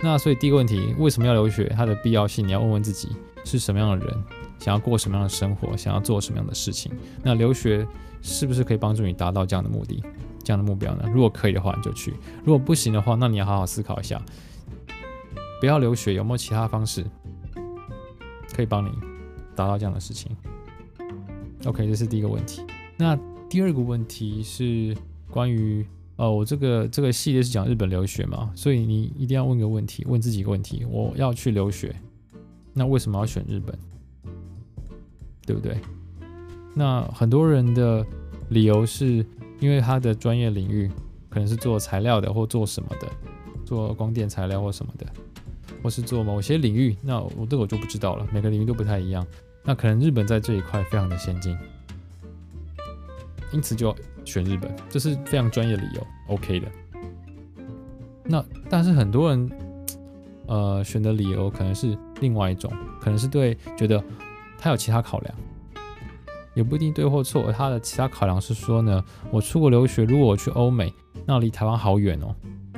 [0.00, 1.70] 那所以第一个问题，为什么要留学？
[1.76, 3.10] 它的必要性，你要问问自己
[3.44, 4.24] 是什么样的人，
[4.58, 6.90] 想要过什么样的生活，想要做什么样的事情。
[7.22, 7.86] 那留学
[8.22, 10.02] 是不是可以帮助你达到这样的目的、
[10.42, 11.04] 这样的目标呢？
[11.12, 12.12] 如果可以的话，你就去；
[12.42, 14.18] 如果不行的话，那你要好好思考一下，
[15.60, 17.04] 不要留学，有没有其他方式
[18.56, 18.90] 可以帮你
[19.54, 20.34] 达到这样的事情
[21.66, 22.62] ？OK，这是第一个问题。
[22.96, 23.14] 那
[23.50, 24.96] 第二个问题是
[25.30, 25.86] 关于。
[26.18, 31.94] 哦，我这个这个系列是讲日本留学嘛，所以你一定要问个问题，问自己一个问题：我要去留学，
[32.72, 33.78] 那为什么要选日本？
[35.44, 35.76] 对不对？
[36.74, 38.02] 那很多人的
[38.48, 39.26] 理由是
[39.60, 40.90] 因为他的专业领域
[41.28, 43.06] 可能是做材料的，或做什么的，
[43.66, 45.06] 做光电材料或什么的，
[45.82, 46.96] 或是做某些领域。
[47.02, 49.26] 那我这个我就不知道了，每个领域都不太一样。
[49.62, 51.56] 那可能日本在这一块非常的先进，
[53.52, 53.94] 因此就。
[54.28, 56.66] 选日本，这是非常专业理由，OK 的。
[58.24, 59.48] 那但是很多人，
[60.48, 62.68] 呃，选的理由可能是另外一种，
[63.00, 64.02] 可能是对觉得
[64.58, 65.32] 他有其他考量，
[66.56, 67.52] 也不一定对或错。
[67.52, 69.00] 他的其他考量是说呢，
[69.30, 70.92] 我出国留学，如果我去欧美，
[71.24, 72.34] 那离台湾好远哦，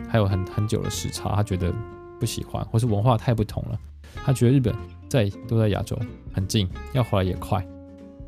[0.06, 1.72] 还有很很久的时差，他觉得
[2.18, 3.78] 不喜欢，或是文化太不同了。
[4.24, 4.74] 他觉得日本
[5.08, 5.98] 在都在亚洲，
[6.32, 7.64] 很近，要回来也快。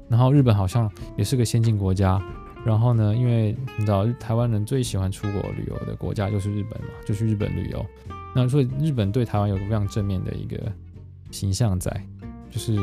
[0.08, 2.20] 然后日本好像也是个先进国家。
[2.62, 7.86] 然后呢，因为你知道台湾人最喜欢出国旅游的国家就是日本嘛，就去日本旅游。
[8.34, 10.60] 那所以日本对台湾有个非常正面的一个
[11.30, 11.90] 形象在，
[12.50, 12.78] 就是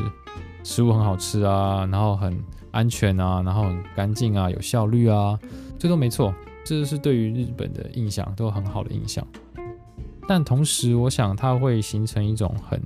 [0.63, 2.35] 食物很好吃啊，然后很
[2.71, 5.39] 安全啊，然后很干净啊，有效率啊，
[5.77, 6.33] 这都没错，
[6.65, 9.25] 这是对于日本的印象都很好的印象。
[10.27, 12.81] 但同时，我想它会形成一种很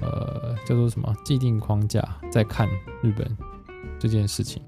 [0.00, 2.68] 呃叫做什么既定框架，在看
[3.02, 3.36] 日本
[3.98, 4.62] 这件事情。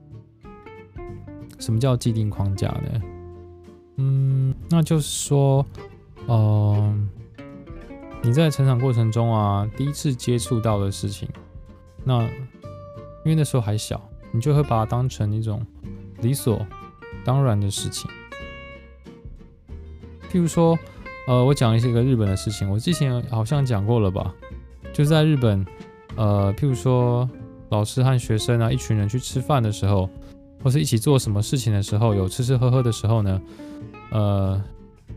[1.58, 3.02] 什么叫既定框架呢？
[3.96, 5.64] 嗯，那就是说，
[6.26, 7.44] 嗯、呃，
[8.22, 11.28] 你在成长过程中啊，第一次接触到的事情，
[12.04, 14.00] 那因为那时候还小，
[14.32, 15.64] 你就会把它当成一种
[16.20, 16.66] 理所
[17.24, 18.10] 当然的事情。
[20.30, 20.76] 譬如说，
[21.26, 24.34] 呃，我讲一些个日本的事情，我之前好像讲过了吧？
[24.92, 25.64] 就在日本，
[26.16, 27.28] 呃，譬如说
[27.70, 30.08] 老师和学生啊，一群人去吃饭的时候，
[30.62, 33.40] 或是一起做什么事情的时候，有吃吃喝喝的时候呢，
[34.10, 34.62] 呃，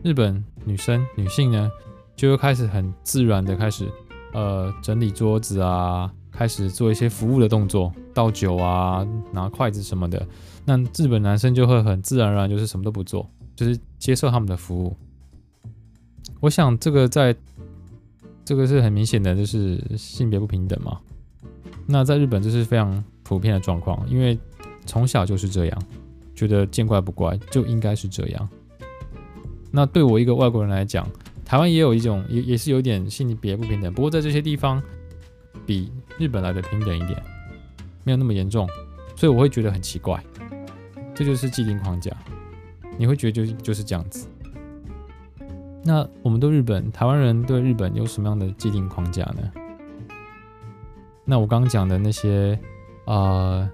[0.02, 1.70] 日本女生女性呢，
[2.16, 3.86] 就会开始很自然的开始，
[4.32, 6.12] 呃，整理桌子啊。
[6.30, 10.24] 开始做一些服务的动作，倒酒啊，拿筷子什么的。
[10.64, 14.96] 那日本男生就会很自然而然，就是什么都不做，就是接受他们的服务。
[16.40, 17.34] 我想这个在，
[18.44, 20.98] 这个是很明显的，就是性别不平等嘛。
[21.86, 24.38] 那在日本这是非常普遍的状况，因为
[24.86, 25.82] 从小就是这样，
[26.34, 28.48] 觉得见怪不怪，就应该是这样。
[29.70, 31.08] 那对我一个外国人来讲，
[31.44, 34.82] 台湾也有一种，也也是有点性别不平等，不过在这些地方。
[35.66, 37.22] 比日本来的平等一点，
[38.02, 38.66] 没有那么严重，
[39.14, 40.22] 所以我会觉得很奇怪。
[41.14, 42.10] 这就是既定框架，
[42.96, 44.26] 你会觉得就就是这样子。
[45.88, 49.50] 那我们对日本，台湾人对日本有什么样的既定框架呢？
[51.24, 52.52] 那我刚刚讲的那些
[53.06, 53.70] 啊、呃，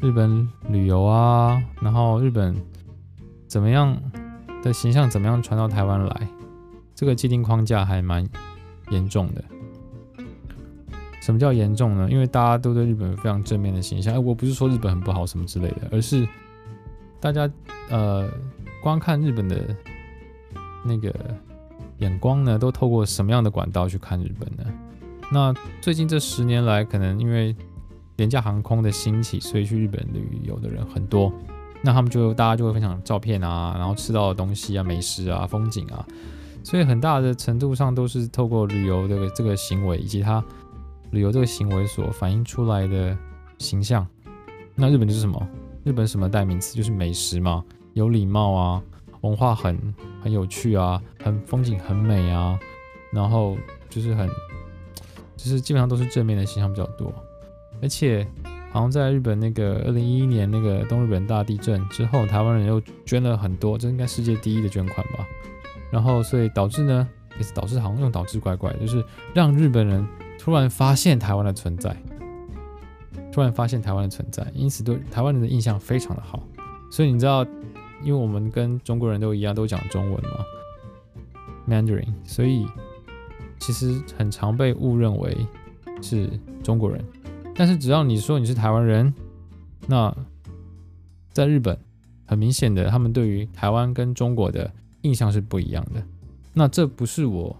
[0.00, 2.56] 日本旅游啊，然后日本
[3.46, 3.96] 怎么样
[4.64, 6.28] 的形象怎么样传到台湾来，
[6.92, 8.28] 这个既定框架还蛮
[8.90, 9.44] 严重的。
[11.20, 12.08] 什么叫严重呢？
[12.10, 14.12] 因为大家都对日本非常正面的形象。
[14.12, 16.26] 哎，我不是说日本很不好什么之类的，而是
[17.20, 17.48] 大家
[17.90, 18.28] 呃
[18.82, 19.56] 观看日本的
[20.88, 21.14] 那个
[21.98, 24.64] 眼光呢，都透过什么样的管道去看日本呢？
[25.30, 27.54] 那最近这十年来，可能因为
[28.16, 31.30] 廉价航空的兴起，所以去日本旅游的人很多。
[31.82, 36.04] 那他们就大家就会分享照片啊，然后吃到的东西啊、美食啊、风景啊，
[36.64, 40.42] 所以很大的程度上都是透过旅游的这个行为以及他。
[41.10, 43.16] 旅游这个行为所反映出来的
[43.56, 44.06] 形象，
[44.74, 45.48] 那日本就是什么？
[45.82, 46.76] 日本什么代名词？
[46.76, 48.82] 就是美食嘛，有礼貌啊，
[49.20, 52.58] 文化很很有趣啊，很风景很美啊，
[53.12, 53.56] 然后
[53.88, 54.28] 就是很，
[55.36, 57.12] 就是基本上都是正面的形象比较多。
[57.80, 58.26] 而且
[58.70, 65.26] 好像在日本那个二零一一年那个东日本大地震之后，台湾人又捐了很多，这应该世界第一的捐款吧。
[65.90, 69.04] 然后所以导致呢，也是导致好像用导致怪怪，就是
[69.34, 70.06] 让日本人。
[70.40, 71.94] 突然发现台湾的存在，
[73.32, 76.40] 突然发现台湾的存在，因此对台湾人的印象非常的好。
[76.90, 77.44] 所以你知道，
[78.02, 80.44] 因为我们跟中国人都一样，都讲中文嘛
[81.68, 82.66] ，Mandarin，所以
[83.58, 85.36] 其实很常被误认为
[86.00, 86.28] 是
[86.62, 87.04] 中国人。
[87.54, 89.12] 但是只要你说你是台湾人，
[89.86, 90.14] 那
[91.32, 91.78] 在日本
[92.26, 94.70] 很明显的，他们对于台湾跟中国的
[95.02, 96.02] 印象是不一样的。
[96.52, 97.56] 那这不是我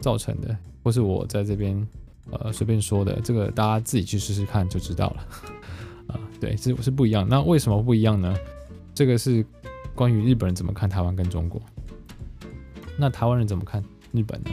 [0.00, 1.86] 造成的，或是我在这边。
[2.30, 5.26] 呃，随便说的，这个大家自己去试试看就知道了。
[6.08, 7.28] 啊，对，是是不一样。
[7.28, 8.34] 那为什么不一样呢？
[8.94, 9.44] 这个是
[9.94, 11.60] 关于日本人怎么看台湾跟中国。
[12.98, 14.50] 那台湾人怎么看日本呢？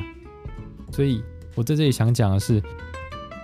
[0.91, 1.23] 所以
[1.55, 2.61] 我在这里想讲的是，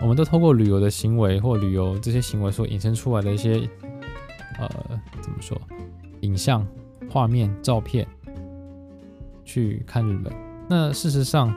[0.01, 3.69] 我们都透过旅游的行为或旅游这些行为所引申出来的一些，
[4.59, 4.69] 呃，
[5.21, 5.59] 怎么说，
[6.21, 6.65] 影像、
[7.09, 8.07] 画面、照片，
[9.43, 10.33] 去看日本。
[10.69, 11.53] 那事实上。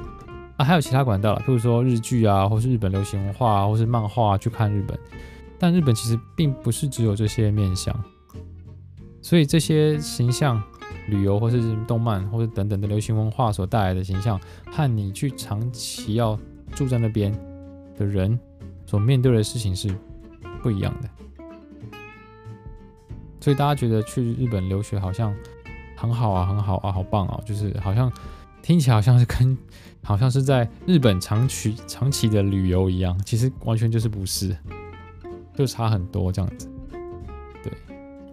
[0.57, 4.99] 啊，还有其他管道了，譬如说日剧啊，或是日本流行文化啊，或是漫画啊，去看日本。
[5.59, 7.99] 但日本其实并不是只有这些面向，
[9.23, 10.63] 所以这些形象、
[11.09, 16.39] 旅游或是动漫或是等等的流行文化所带来的形象，和你去长期要
[16.75, 17.33] 住在那边
[17.97, 18.39] 的人
[18.87, 19.89] 所面对的事情是
[20.63, 21.09] 不一样的。
[23.41, 25.35] 所以大家觉得去日本留学好像
[25.97, 28.13] 很好啊，很好啊，好棒啊，就是好像
[28.63, 29.57] 听起来好像是跟。
[30.03, 34.57] 好像是在日本长期长期的旅游一样，其实完全就是不是，
[35.55, 36.70] 就差很多这样子。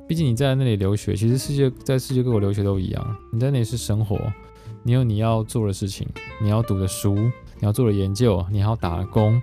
[0.08, 4.18] 毕竟你在那里留学，其实世界在世界各国留学都一样，你在那里是生活，
[4.84, 6.08] 你有你要做的事情，
[6.42, 7.32] 你要读的书，你
[7.62, 9.42] 要做的研究，你还要打工，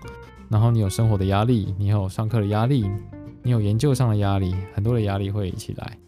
[0.48, 2.90] 然后你有生活的压力，你有上课的压力，
[3.42, 5.98] 你有研究上的压力，很多的压力会一起来，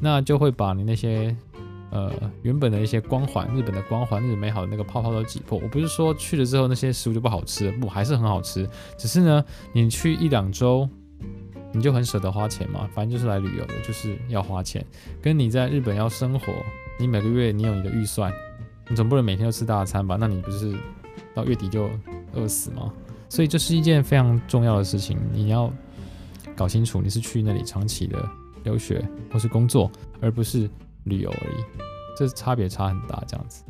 [0.00, 1.36] 那就会把你那些。
[1.92, 2.12] 呃，
[2.42, 5.56] 原本的一些光环，日本的光环，日本美好的那个泡泡都挤破。
[5.62, 8.68] 我不是说去了之后那些食物就不好吃，不，还是很好吃。
[8.98, 9.42] 只是呢，
[9.72, 10.86] 你去一两周，
[11.76, 12.88] 你就很舍得花钱嘛。
[12.94, 14.84] 反正就是来旅游的，就是要花钱。
[15.20, 16.52] 跟你在日本要生活，
[16.98, 18.32] 你每个月你有你的预算，
[18.88, 20.16] 你总不能每天都吃大餐吧？
[20.18, 20.74] 那你不是
[21.34, 21.90] 到月底就
[22.32, 22.92] 饿死吗？
[23.28, 25.70] 所以这是一件非常重要的事情，你要
[26.56, 28.18] 搞清楚，你是去那里长期的
[28.64, 30.68] 留学或是工作，而不是。
[31.08, 31.64] 旅游而已，
[32.18, 33.62] 这差别差很大，这样子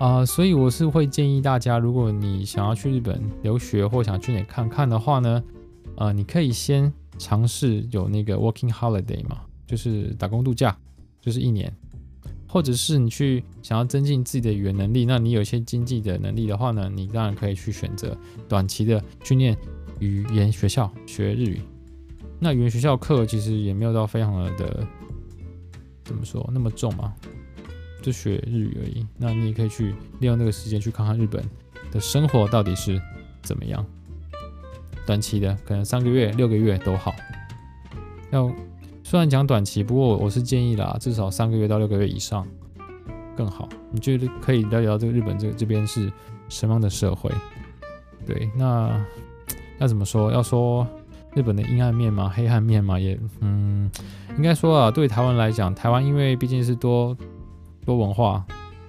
[0.00, 5.40] 啊、所以我是会建议大家，如果你想要去日本留学或想去哪看看的话呢，
[5.98, 10.76] 呃，你可以先尝试有那个 working holiday 嘛，就是打工度假，
[11.20, 11.72] 就是一年。
[12.50, 18.16] 或者是你去想要增进自己的语言能力，那你有一些经济的能力的话呢，你当然可以去选择
[18.48, 19.54] 短期的去念
[19.98, 21.60] 语言学校学日语。
[22.40, 24.86] 那语言学校课其实也没有到非常的
[26.04, 27.12] 怎么说那么重嘛，
[28.00, 29.06] 就学日语而已。
[29.18, 31.44] 那你也可以去利用那个时间去看看日本
[31.90, 32.98] 的生活到底是
[33.42, 33.84] 怎么样。
[35.08, 37.14] 短期的可能三个月、六个月都好。
[38.30, 38.52] 要。
[39.02, 42.46] 虽然讲短期，不过我是建议啦，至少三个月到六个月以上
[43.34, 43.66] 更好。
[43.90, 46.12] 你觉得可以了解到这个日本这这边是
[46.50, 47.30] 什么样的社会？
[48.26, 49.02] 对，那
[49.78, 50.30] 要怎么说？
[50.30, 50.86] 要说
[51.34, 52.30] 日本的阴暗面吗？
[52.36, 53.00] 黑暗面吗？
[53.00, 53.90] 也，嗯，
[54.36, 57.16] 应该说啊，对台湾来讲，台湾因为毕竟是多
[57.86, 58.44] 多文化，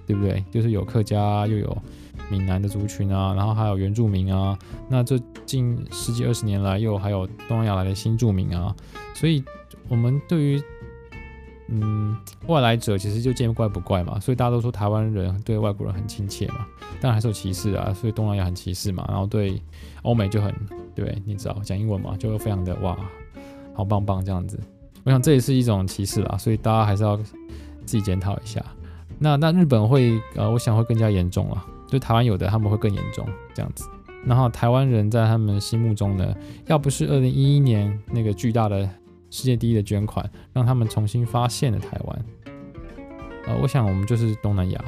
[0.06, 0.44] 对不对？
[0.52, 1.78] 就是有客家，又有
[2.30, 4.58] 闽南的族群啊，然后还有原住民啊。
[4.88, 8.76] 那这近十几二十年来，又还有东南亚来的新住民啊，
[9.14, 9.44] 所以。
[9.88, 10.62] 我们对于
[11.68, 12.16] 嗯
[12.46, 16.68] 外来者其实就见怪不怪嘛，所以大家都说台湾人对外国人很亲切嘛，
[17.02, 19.60] 但还是有歧视啊，所以东南亚很歧视嘛，然后对
[20.04, 20.54] 欧美就很
[20.94, 22.96] 对，你知道讲英文嘛，就会非常的哇，
[23.74, 24.60] 好棒棒这样子。
[25.04, 27.26] 我想这也是一种歧视啦，所以大家还是要自
[27.86, 28.64] 己检讨一下。
[29.18, 33.90] 那那日本会呃，我想会更加严重了，就台湾有的他们会更严重这样子。
[34.26, 36.36] 然后台湾人在他们心目中呢，
[36.68, 38.90] 要不是二零一一年那个巨大的。
[39.32, 42.26] 世界第一的捐款，让他们重新发现了台湾。
[43.46, 44.84] 呃，我想我们就是东南亚，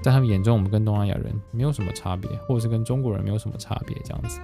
[0.00, 4.38] 在他们眼中，我们跟东南亚人没有什么差别，或者是跟中国人没有什么差别，这样子。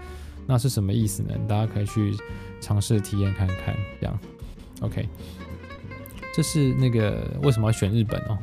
[0.44, 1.36] 那是什么意思呢？
[1.46, 2.16] 大家可以去
[2.60, 3.76] 尝试体验看看。
[4.00, 4.18] 这样
[4.80, 5.08] ，OK。
[6.34, 8.36] 这是那个为什么要选日本哦？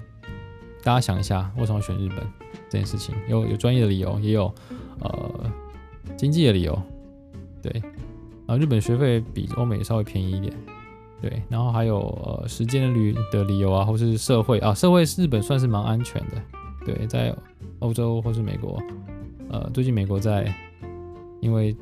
[0.81, 2.19] 大家想一下，为什么要选日本
[2.75, 3.15] 这件事情？
[3.29, 4.53] 有有专业的理由，也有
[4.99, 5.51] 呃
[6.17, 6.77] 经济的理由。
[7.61, 7.81] 对，
[8.45, 10.53] 啊，日本学费比欧美稍微便宜一点。
[11.21, 16.41] 对，然后还有呃时间的旅的理由啊，或是社会啊，社会日本算是蛮安全的。
[16.85, 17.33] 对，在
[17.79, 18.77] 欧洲或是美国，
[19.49, 20.53] 呃，最近美国在
[21.39, 21.75] 因为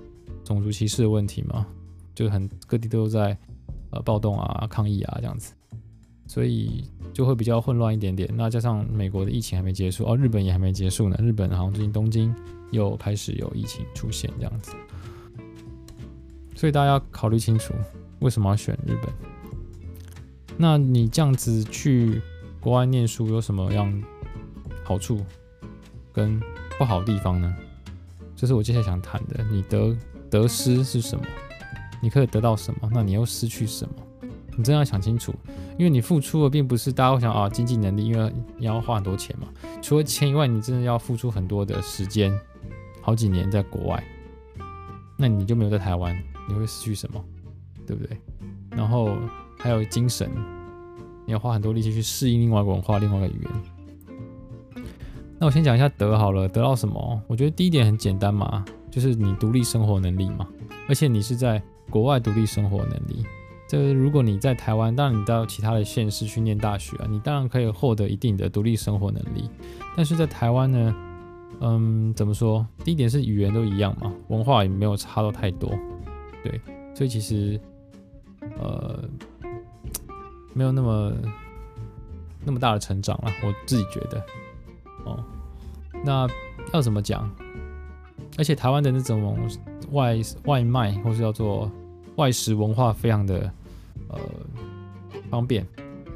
[0.43, 1.65] 种族歧视的问题嘛，
[2.13, 3.35] 就很各地都在
[3.89, 5.53] 呃暴动啊、抗议啊这样子，
[6.27, 8.29] 所以就会比较混乱一点点。
[8.33, 11.15] 那加上美国的疫情还没结束，哦，日本也还没结束呢。
[11.21, 12.33] 日本好像最近东京
[12.71, 14.73] 又开始有疫情出现这样子，
[16.55, 17.73] 所以大家要考虑清楚
[18.19, 19.13] 为什么要选日本。
[20.57, 22.21] 那你这样子去
[22.59, 24.03] 国外念书有什么样
[24.83, 25.23] 好处
[26.11, 26.39] 跟
[26.77, 27.55] 不好地方呢？
[28.35, 29.43] 这是我接下来想谈的。
[29.51, 29.95] 你得
[30.29, 31.23] 得失是什么？
[32.01, 32.89] 你可以得到什么？
[32.93, 33.95] 那你又失去什么？
[34.57, 35.33] 你真要想清楚，
[35.77, 39.47] 因为你付出的并不是大家会想啊，经济能力，因为你要花很多钱嘛。
[39.81, 42.31] 除了钱以外，你真的要付出很多的时间，
[43.01, 44.03] 好几年在国外，
[45.17, 46.17] 那你就没有在台湾，
[46.47, 47.23] 你会失去什么？
[47.85, 48.17] 对不对？
[48.69, 49.15] 然后。
[49.59, 50.29] 还有精神，
[51.25, 54.83] 你要花很多力气去适应另外一个文化、另外一个语言。
[55.39, 57.21] 那我先讲一下得好了，得到什么？
[57.27, 60.45] 我觉得第一点很简单嘛，就是你独立生活能力嘛，
[60.89, 63.25] 而且你是在国外独立生活能力。
[63.67, 69.49] 这如果你在台湾，当然你到其他的县市去念大学啊，你当然可以获得一定的独立生活能力。
[69.95, 70.95] 但是在台湾呢，
[71.61, 72.65] 嗯，怎么说？
[72.83, 75.69] 第一点是语言都一样嘛，文化也没有差到太多，
[76.43, 76.59] 对，
[76.93, 77.59] 所以其实，
[78.59, 79.03] 呃。
[80.55, 81.11] 没有那么
[82.45, 84.23] 那么大的成长了，我自己觉得。
[85.03, 85.17] 哦，
[86.05, 86.27] 那
[86.71, 87.27] 要怎么讲？
[88.37, 89.35] 而且台湾的那种
[89.93, 91.71] 外外卖或是叫做
[92.15, 93.51] 外食文化非常的
[94.07, 94.19] 呃
[95.29, 95.67] 方便。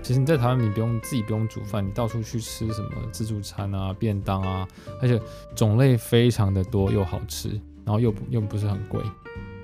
[0.02, 4.68] 其实你在台湾你不用自己不用煮饭，你到处去吃什么自助餐啊、便当啊，
[5.02, 5.20] 而且
[5.56, 7.50] 种类非常的多又好吃，
[7.84, 9.02] 然后又不又不是很贵，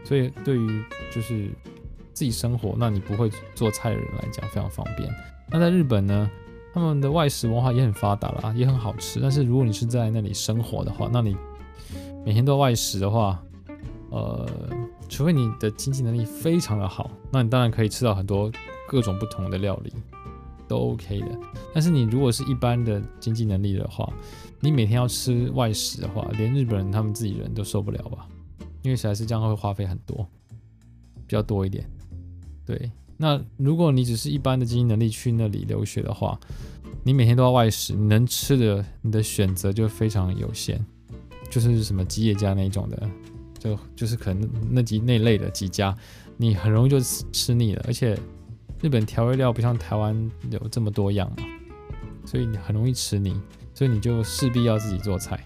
[0.04, 1.50] 所以对于就是。
[2.16, 5.12] 自己生活，那你不会做菜的人来讲非常方便。
[5.50, 6.30] 那在日本呢，
[6.72, 9.20] 他们的外食文化也很发达啦，也很好吃。
[9.20, 11.36] 但是如果你是在那里生活的话，那你
[12.24, 13.44] 每天都外食的话，
[14.12, 14.48] 呃，
[15.14, 18.52] 除非你的经济能力非常的好，那你当然可以吃到很多
[18.88, 19.94] 各种不同的料理，
[20.68, 21.40] 都 OK 的。
[21.72, 24.12] 但是你如果是一般的经济能力的话，
[24.60, 28.28] 你每天要吃外食的话，连日本人他们自己人都受不了吧？
[28.82, 30.28] 因为实在是这样会花费很多，
[31.28, 31.88] 比较多一点。
[32.66, 36.40] 对，那如果你只是一般的经济能力去那里留学的话，
[37.04, 40.84] 你每天都要外食，你能吃的你的选择就非常有限，
[41.52, 43.08] 就是什么吉野家那种的，
[43.64, 45.96] 就就是可能那几那类的几家，
[46.36, 47.84] 你很容易就吃吃腻了。
[47.88, 48.18] 而且
[48.82, 51.38] 日本调味料不像台湾有这么多样嘛，
[52.26, 53.40] 所以你很容易吃腻，
[53.74, 55.40] 所以你就势必要自己做菜。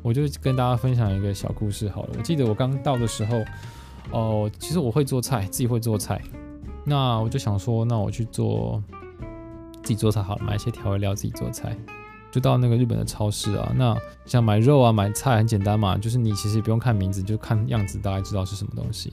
[0.00, 2.10] 我就跟大家分享一个小故事好了。
[2.16, 3.42] 我记得我刚到的时候，
[4.12, 6.22] 哦，其实我会做菜，自己会做菜。
[6.84, 8.80] 那我就想说，那我去做
[9.82, 11.76] 自己做菜好了，买一些调味料自己做菜。
[12.30, 13.96] 就到那个日本的超市啊，那
[14.26, 19.12] 像买肉啊、买菜很简单嘛，就是你其实不用看名字，就看样子大概知道是什么东西。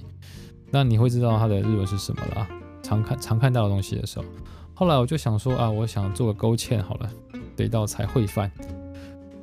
[0.70, 2.48] 那你会知道它的日文是什么啦？
[2.82, 4.26] 常看常看到的东西的时候，
[4.74, 7.10] 后来我就想说啊，我想做个勾芡好了，
[7.56, 8.52] 的一道菜烩饭。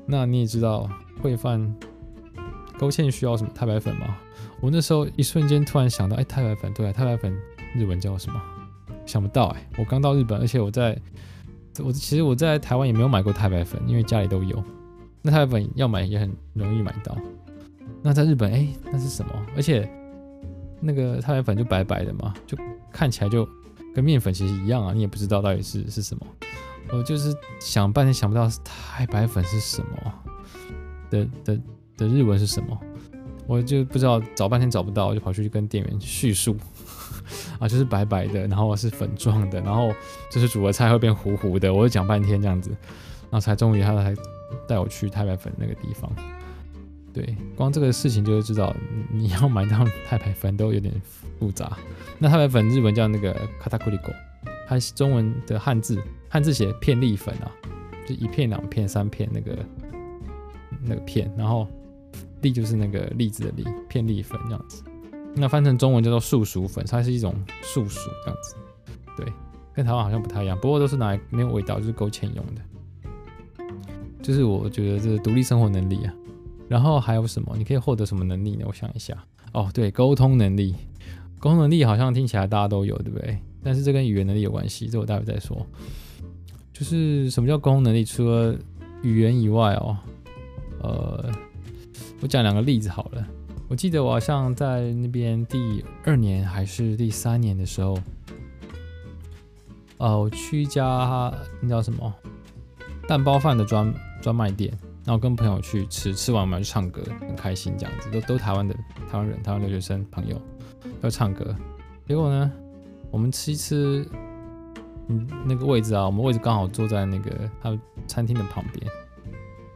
[0.05, 0.87] 那你也知道
[1.23, 1.75] 烩饭
[2.79, 4.18] 勾芡需要什么太白粉吗？
[4.61, 7.35] 我那时候一瞬间突然想到，哎，太白粉，对啊，太白粉
[7.75, 8.39] 日文叫什么？
[9.07, 10.99] 想不到哎，我刚到日本，而且我在。
[11.79, 14.62] 我其实我在台湾也没有买过太白粉，因为家里都有。
[15.23, 17.16] 那太白粉要买也很容易买到。
[18.03, 19.33] 那在日本，哎，那是什么？
[19.55, 19.89] 而且
[20.81, 22.57] 那个太白粉就白白的嘛，就
[22.91, 23.47] 看起来就
[23.95, 26.27] 跟面粉其实一样啊，你也不知道到底是是什么。
[26.93, 30.12] 我就是想半天想不到太白粉是什么
[31.09, 31.61] 的的
[31.97, 32.77] 的日文是什么，
[33.47, 36.57] 我就不知道，找半天找不到，我就跑去跟店员叙述。
[37.59, 39.93] 啊，就是白白的，然后是粉状的，然后
[40.31, 42.70] 就是煮了菜会变糊糊的，我就讲半天这样子，
[43.22, 44.14] 然后才终于他才
[44.66, 46.11] 带我去太白粉那个地方。
[47.12, 48.74] 对，光这个事情就会知道，
[49.11, 50.95] 你要买到太白粉都有点
[51.41, 51.76] 复杂。
[52.18, 54.12] 那太白粉日文叫那个卡塔库里狗，
[54.68, 57.51] 它是中文的汉字，汉字写片粒粉啊，
[58.07, 59.59] 就一片、两片、三片那个
[60.85, 61.66] 那个片，然后
[62.43, 64.85] 粒就是那个粒子的粒，片粒粉这样子。
[65.35, 68.57] 那翻成中文叫做素薯粉，它是一种素薯这样子，
[69.16, 69.26] 对，
[69.72, 72.61] 跟台湾好像不太一样，不过都是拿来没有味道，就是勾芡用的。
[74.22, 76.12] 就是我觉得这个独立生活能力啊，
[76.68, 77.55] 然后还有什么？
[77.57, 78.64] 你可以获得什么能力呢？
[78.66, 79.16] 我想一下，
[79.53, 80.74] 哦，对，沟通能力，
[81.39, 83.39] 沟通能力好像听起来大家都有，对不对？
[83.62, 85.66] 但是这跟语言能力有关系，这我待会再说。
[86.72, 88.05] 就是什么叫沟通能力？
[88.05, 88.55] 除了
[89.03, 89.97] 语言以外哦，
[90.83, 91.31] 呃，
[92.20, 93.26] 我讲两个例子好了。
[93.71, 97.97] 我记得我好像在那边第二年还是第三年的时候，
[99.99, 102.12] 呃，我去一家那叫什么
[103.07, 108.75] 蛋包饭的专专卖店，然后跟朋友去吃，吃完我们要去唱歌，很开心这样子，都都台湾的
[109.09, 110.43] 台湾人，台湾留学生朋友
[111.03, 111.55] 要唱歌，
[112.09, 112.51] 结果呢，
[113.12, 114.05] 我们吃一吃，
[115.07, 118.91] 嗯，那个位置啊，我们位置刚好坐在那个他餐厅的旁边，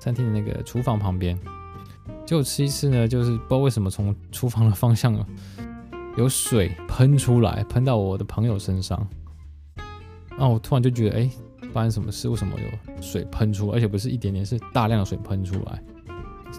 [0.01, 1.39] 餐厅的那个厨房旁边。
[2.27, 5.15] 就吃一次呢，就是不知道为什么从厨房的方向
[6.17, 9.07] 有水喷出来，喷到我的朋友身上。
[10.31, 11.31] 然后我突然就觉得，哎，
[11.73, 12.29] 发生什么事？
[12.29, 13.71] 为什么有水喷出？
[13.71, 15.83] 而且不是一点点，是大量的水喷出来，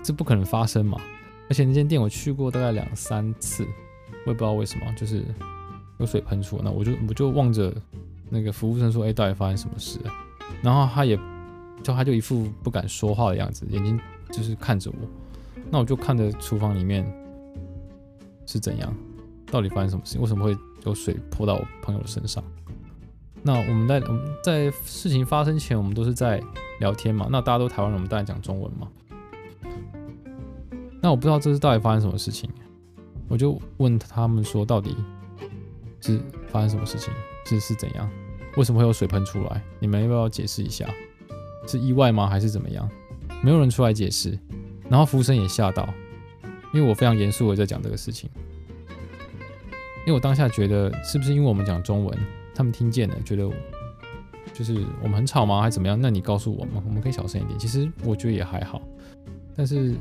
[0.03, 0.97] 这不可能发生嘛！
[1.49, 3.65] 而且那间店我去过大概两三次，
[4.25, 5.23] 我也不知道为什么，就是
[5.99, 6.61] 有水喷出。
[6.63, 7.73] 那我就我就望着
[8.29, 9.99] 那个服务生说，哎，到底发生什么事？
[10.61, 11.17] 然后他也
[11.83, 13.99] 就他就一副不敢说话的样子，眼睛
[14.31, 15.24] 就是看着我。
[15.71, 17.05] 那我就看着厨房里面
[18.45, 18.95] 是怎样，
[19.51, 20.21] 到底发生什么事情？
[20.21, 20.55] 为什么会
[20.85, 22.43] 有水泼到我朋友身上？
[23.43, 26.41] 那我们在我们在事情发生前，我们都是在
[26.79, 27.27] 聊天嘛。
[27.29, 28.87] 那大家都台湾人，我们当然讲中文嘛。
[31.01, 32.49] 那我不知道这是到底发生什么事情，
[33.27, 34.95] 我就问他们说，到底
[36.01, 37.13] 是发生什么事情？
[37.45, 38.09] 是是怎样？
[38.57, 39.61] 为什么会有水喷出来？
[39.79, 40.87] 你们要不要解释一下？
[41.67, 42.27] 是意外吗？
[42.27, 42.89] 还是怎么样？
[43.43, 44.39] 没有人出来解释。
[44.89, 45.87] 然后服务生也吓到，
[46.73, 48.29] 因为我非常严肃的在讲这个事情，
[50.01, 52.17] 因为我当下觉得是不是因为我们讲中文，
[52.53, 53.49] 他们听见了，觉得
[54.53, 55.99] 就是我们很吵吗，还是怎么样？
[55.99, 57.57] 那你告诉我们，我们可以小声一点。
[57.57, 58.81] 其实我觉得也还好，
[59.55, 59.95] 但是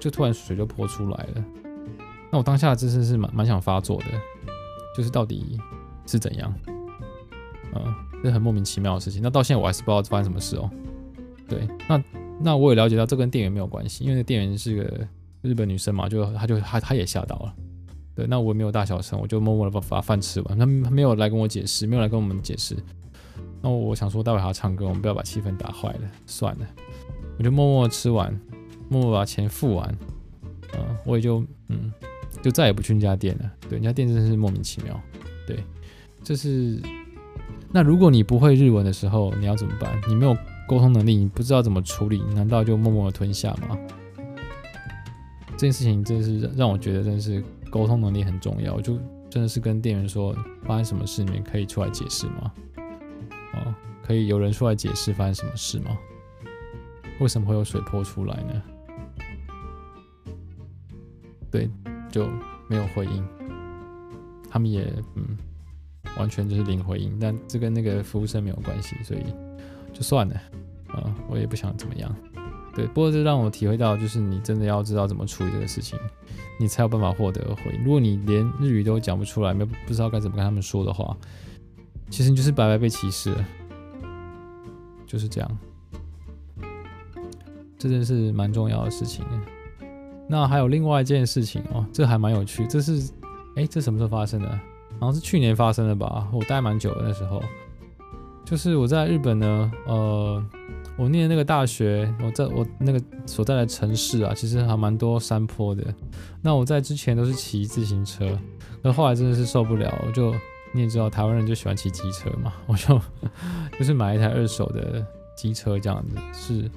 [0.00, 1.44] 就突然水就泼出来了，
[2.32, 4.06] 那我当下真的是蛮蛮想发作的，
[4.96, 5.60] 就是到底
[6.06, 6.54] 是怎样？
[7.74, 9.20] 嗯，这很莫名其妙的事情。
[9.22, 10.70] 那到现在我还是不知道发生什么事哦。
[11.46, 12.02] 对，那。
[12.40, 15.06] 那我也了解到这跟店员没有关系，因为那店员是个
[15.42, 17.54] 日本女生嘛，就她就她她也吓到了。
[18.14, 20.56] 对，那我也没有大小声，我就默默的把饭吃完。
[20.58, 22.76] 他没有来跟我解释，没有来跟我们解释。
[23.60, 26.66] 那我想说，待会还要唱歌，我们不要把气氛打坏了，算了。
[27.38, 28.32] 我就默默吃完，
[28.88, 29.98] 默默把钱付完。
[30.74, 31.92] 嗯，我也就嗯，
[32.40, 33.50] 就再也不去那家店了。
[33.68, 35.00] 对，那家店真的是莫名其妙。
[35.44, 35.58] 对，
[36.22, 36.80] 就是
[37.72, 40.00] 那如果你不会日文的时候，你要怎么办？
[40.08, 40.36] 你没有。
[40.66, 43.78] 沟通能力，你不知道怎么处理，难道就默默的吞下吗？
[45.52, 48.74] 这件事情真是让我觉得，真是沟通能力很重要。
[48.74, 48.98] 我就
[49.30, 50.34] 真的是跟店员说，
[50.64, 52.52] 发生什么事，你们可以出来解释吗？
[53.54, 55.96] 哦，可以有人出来解释发生什么事吗？
[57.20, 58.62] 为什么会有水泼出来呢？
[61.50, 61.70] 对，
[62.10, 62.26] 就
[62.68, 63.24] 没有回应。
[64.50, 65.36] 他们也嗯，
[66.16, 67.16] 完全就是零回应。
[67.20, 69.22] 但这跟那个服务生没有关系，所以。
[69.94, 70.34] 就算了，
[70.88, 72.14] 啊、嗯，我也不想怎么样，
[72.74, 72.86] 对。
[72.88, 75.98] 不过这让我体会到，就是你真的要知道怎么处理这个事情，
[76.58, 77.84] 你才有办法获得回应。
[77.84, 81.16] 如果你连日语都讲不出来，没不知道该怎么跟他们说的话，
[82.10, 83.44] 其实你就是白白被歧视了。
[85.06, 85.58] 就是这样。
[87.78, 89.24] 这件事蛮重要的事情。
[90.26, 92.66] 那还有另外一件事情哦，这还蛮有趣。
[92.66, 93.12] 这是，
[93.56, 94.48] 哎，这什么时候发生的？
[94.98, 96.26] 好像是去年发生的吧。
[96.32, 97.42] 我待蛮久的那时候，
[98.44, 100.44] 就是我在日本呢，呃，
[100.96, 105.82] 我念那个大学，我在我那个所在的城市啊，其实还蛮多山坡的。
[106.42, 108.38] 那我在之前都是骑自行车，
[108.82, 110.34] 那后来真的是受不了，我就
[110.72, 113.00] 你也知道，台湾人就喜欢骑机车嘛， 我就
[113.78, 115.04] 就是买一台二手的
[115.36, 116.70] 机车这样子，是。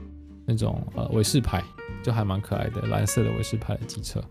[0.49, 1.61] 那种呃伟士牌
[2.01, 4.23] 就还蛮可爱的，蓝色的伟士牌的机车，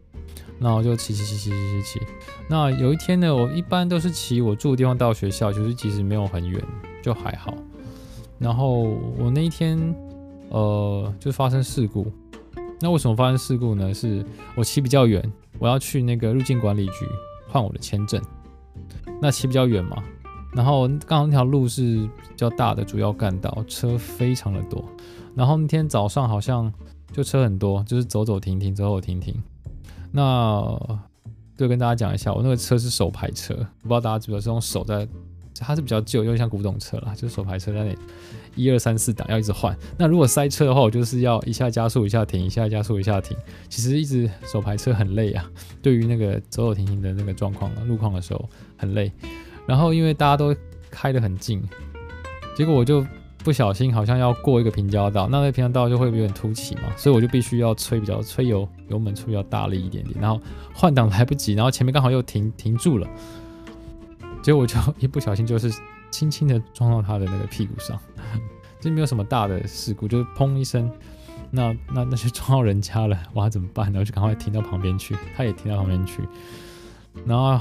[0.59, 2.07] 然后就骑骑骑骑骑骑骑。
[2.49, 6.63] 那有一天呢，我一般都是骑我住的地方到学校，就是其实没有很远，
[7.03, 7.55] 就还好。
[8.39, 8.83] 然后
[9.19, 9.79] 我那一天
[10.51, 12.11] 呃就发生事故。
[12.79, 13.95] 那为什么发生事故呢？
[13.95, 14.25] 是
[14.55, 17.07] 我骑比较远，我要去那个入境管理局
[17.49, 18.21] 换我的签证。
[19.21, 20.03] 那骑比较远嘛，
[20.53, 24.85] 然后刚好那条路是比较大的主要干道，车非常的多。
[25.35, 26.71] 然后那天早上好像
[27.13, 29.35] 就车很多，就是走走停停，走走停停。
[30.17, 30.99] 那
[31.59, 35.07] 就跟大家讲一下，我那个车是手排车，我不知道大家知不知道是用手在，
[35.61, 37.99] 它是比较旧，有点像古董车啦，就是手排车在那里
[38.55, 39.77] 一二三四档要一直换。
[39.99, 43.37] 那如果塞车的话，我就是要一下加速一下停，一下加速一下停。
[43.69, 45.45] 其实一直手排车很累啊，
[45.83, 48.49] 对于那个走走停停的那个状况、路况的时候
[48.79, 49.13] 很累。
[49.67, 50.57] 然后因为大家都
[50.91, 51.63] 开得很近，
[52.57, 53.05] 结果我就。
[53.47, 60.41] 不小心好像要过一个平交道，那那平交道就会有点凸起嘛，所以我就必须要催比较催油油门催比较大力一点点，然后
[60.75, 63.07] 换挡来不及，然后前面刚好又停停住了，
[64.43, 65.73] 结果我就一不小心就是
[66.11, 67.97] 轻轻的撞到他的那个屁股上，
[68.81, 70.91] 这没有什么大的事故，就是砰一声，
[71.53, 73.87] 那那那就撞到人家了，哇怎么办？
[73.93, 76.21] 然后就赶快停到旁边去，他也停到旁边去，
[77.25, 77.61] 然后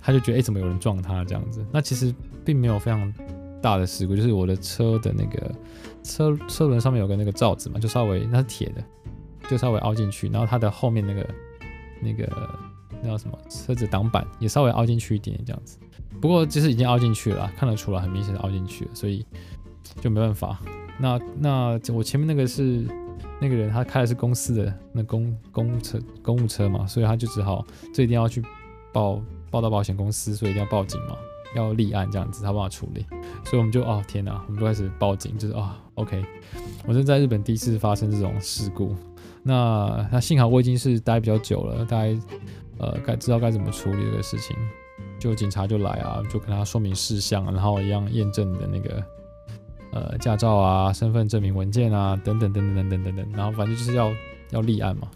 [0.00, 1.66] 他就觉得哎、怎么有人撞他这样子？
[1.72, 3.12] 那其实并没有非常。
[3.60, 5.52] 大的事故就是我的车的那个
[6.02, 8.82] 车车轮上面有个那个罩子嘛，就稍微那是铁的，
[9.48, 11.28] 就稍微凹进去，然后它的后面那个
[12.00, 12.28] 那个
[13.02, 15.78] 那叫什么车子挡板也稍微凹进去一点点这样子。
[16.20, 19.24] 不过其实已经凹进去了，看得出来很明显的凹进去了，所以
[20.00, 20.58] 就没办法。
[20.98, 22.84] 那那我前面那个是
[23.40, 28.42] 那个人他开的是公司的那公公车公务车嘛，所以他就只好这一定要去
[28.92, 31.16] 报报到保险公司，所以一定要报警嘛。
[31.54, 33.04] 要立案这样子，他帮我处理，
[33.44, 36.24] 所以我们就哦天哪，我们就开始报警，就是啊、哦，OK，
[36.86, 38.94] 我是在日本第一次发生这种事故，
[39.42, 42.16] 那那幸好我已经是待比较久了，大概
[42.78, 44.56] 呃该知道该怎么处理这个事情，
[45.18, 49.02] 就警察就来啊，就跟他说明事项，然后一样验证你的那个
[49.92, 54.12] 呃驾照啊、身份证明文件啊等等等等等等等等，然后反正就是要
[54.50, 55.08] 要立案嘛，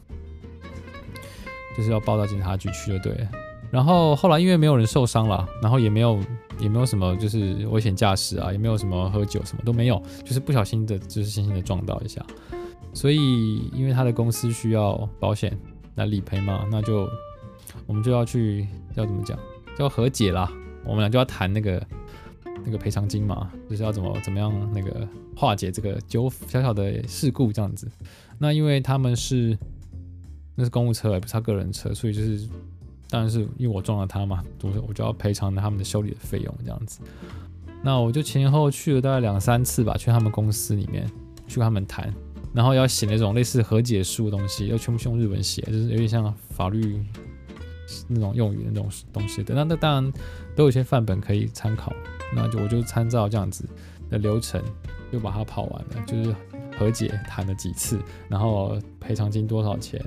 [1.76, 3.28] 就是要报到警察局去就对了。
[3.74, 6.20] 然后后来因为没有人受伤了，然后也没有
[6.60, 12.24] 也没有什么就是危险驾驶啊，也没有什么喝酒什么都没有，就是不小心的，就是轻轻的撞到一下。
[12.92, 15.58] 所以因为他的公司需要保险
[15.96, 17.08] 来理赔嘛，那就
[17.84, 19.36] 我们就要去要怎么讲，
[19.76, 20.48] 叫和解啦。
[20.84, 21.84] 我们俩就要谈那个
[22.64, 25.04] 那个赔偿金嘛，就是要怎么怎么样那个
[25.34, 27.90] 化解这个纠小小的事故这样子。
[28.38, 29.58] 那因为他们是
[30.54, 32.48] 那是公务车，也不是他个人车，所以就是。
[33.08, 37.00] 当然是因为我撞了他嘛，我我就要赔偿他们的修理的费用这样子。
[37.82, 41.06] 那我就前后去了大概两三次吧，去他们公司里面
[41.46, 42.12] 去跟他们谈，
[42.52, 46.98] 然后要写那种类似和解书的东西，要全部用日文写，就是有点像法律
[48.08, 49.54] 那种用语的那种东西的。
[49.54, 50.12] 那那当然
[50.56, 51.92] 都有一些范本可以参考，
[52.34, 53.68] 那就我就参照这样子
[54.08, 54.62] 的流程，
[55.12, 56.34] 就把它跑完了，就是
[56.78, 60.02] 和解谈了几次，然后赔偿金多少钱。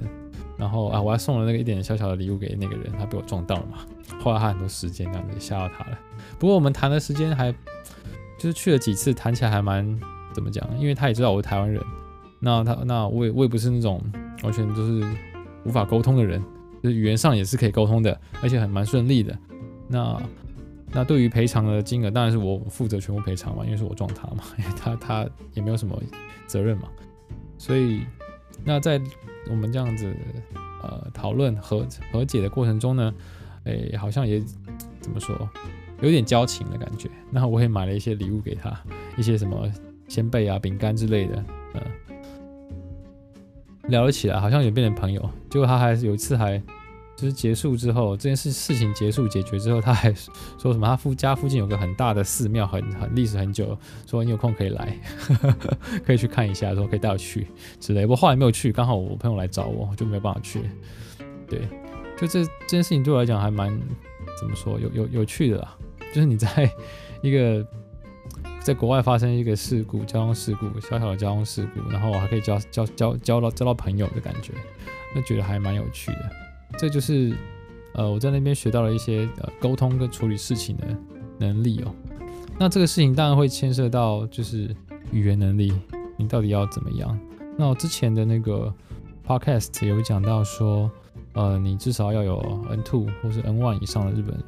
[0.58, 3.78] 然后啊，我还送了那个一点小小的礼物给那个人，他被我撞到了嘛，
[4.20, 5.98] 花了他很多时间，这样子吓到他了。
[6.40, 10.00] 不过我们谈的时间还就是去了几次，谈起来还蛮
[10.34, 10.68] 怎么讲？
[10.80, 11.82] 因为他也知道我是台湾人，
[12.40, 14.02] 那他那我也我也不是那种
[14.44, 15.06] 完全就是
[15.64, 16.44] 无法沟通的人，
[16.82, 19.38] 就是语言上也是可以沟通的，而且还蛮顺利的。
[19.88, 20.22] 那
[20.92, 26.02] 那对于赔偿的金额，当然是我负责全部赔偿嘛，因为是我撞他嘛，因为他他也没有什么
[26.48, 26.88] 责任嘛，
[27.58, 28.02] 所以
[28.64, 29.02] 那在。
[29.50, 30.14] 我们这样子，
[30.84, 33.14] 呃，讨论和和解的过程中呢，
[33.64, 34.42] 哎，好像也
[35.00, 35.50] 怎么说，
[36.02, 37.10] 有点交情的感觉。
[37.32, 38.78] 那我也买了一些礼物给他，
[39.16, 39.72] 一些什么
[40.10, 41.46] 仙贝啊、饼干之类的，
[41.76, 41.82] 呃，
[43.84, 45.22] 聊了起来，好像也变成朋友。
[45.50, 46.62] 结果他还是有一次还。
[47.18, 50.86] 就是结束之后，这件事事情结束解决之后，他还说什么？
[50.86, 54.96] 他附家附近有个很大的寺庙，很很历史很久，说你有空可以来，
[56.06, 57.48] 可以去看一下，说可以带我去
[57.80, 58.06] 之类。
[58.06, 60.62] 我后来没有去，刚好我朋友来找我，就没有办法去。
[61.50, 61.68] 对，
[62.16, 63.68] 就这这件事情对我来讲还蛮
[64.40, 65.76] 怎么说，有有有趣的啦。
[66.14, 66.72] 就是你在
[67.22, 67.66] 一个
[68.62, 74.54] 在国外发生一个事故，交通事故，小小的交通事故，然后我还可以交交交交到交到朋友的感觉，
[75.16, 76.32] 那觉得还蛮有趣的。
[76.78, 77.36] 这就是
[77.94, 80.88] 呃我在那边学到了一些呃沟通跟处理事情的
[81.40, 81.94] 能力哦。
[82.60, 84.76] 那这个事情当然会牵涉到就是
[85.12, 85.74] 语言能力，
[86.18, 87.20] 你到底要怎么样？
[87.58, 88.74] 那我之前的那个
[89.26, 90.90] podcast 有讲到说，
[91.34, 94.44] 呃，你至少要有 N two 或是 N one 以上的日本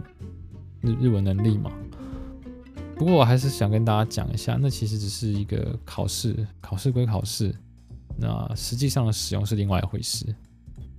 [0.81, 1.71] 日日文能力嘛。
[2.95, 7.55] 不过我还是想跟大家讲一下，那其实只是一个考试，考试归考试，
[8.17, 10.25] 那实际上的使用是另外一回事。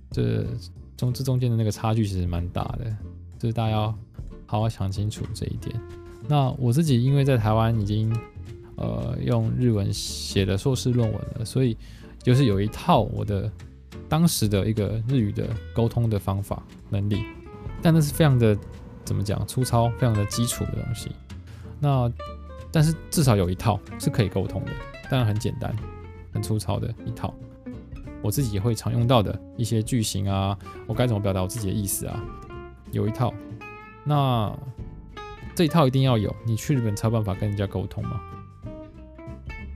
[0.09, 0.45] 这
[1.01, 2.85] 中这中间的那个差距其实蛮大的，
[3.39, 3.87] 就是大家要
[4.45, 5.75] 好好想清楚这一点。
[6.27, 8.15] 那我自己因为在台湾已经
[8.75, 11.75] 呃用日文写的硕士论文了，所以
[12.21, 13.51] 就是有一套我的
[14.07, 17.23] 当时的一个日语的沟通的方法能力，
[17.81, 18.55] 但那是非常的
[19.03, 21.09] 怎么讲粗糙，非常的基础的东西。
[21.79, 22.11] 那，
[22.71, 24.71] 但是至少有一套是可以沟通的，
[25.09, 25.75] 当然很简单、
[26.31, 27.33] 很粗糙的一套，
[28.21, 30.57] 我自己也会常用到的一些句型啊，
[30.87, 32.23] 我该怎么表达我自己的意思啊，
[32.91, 33.33] 有一套。
[34.03, 34.51] 那
[35.55, 38.21] 这一套一定要有，你去日本才有办法跟人家沟通嘛。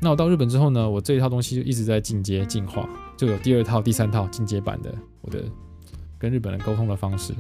[0.02, 2.88] 那我到日本之后呢，我这一套东西就一直在进阶进化，
[3.18, 5.44] 就有第二套、第三套进阶版的我的
[6.18, 7.34] 跟日本人沟通的方式、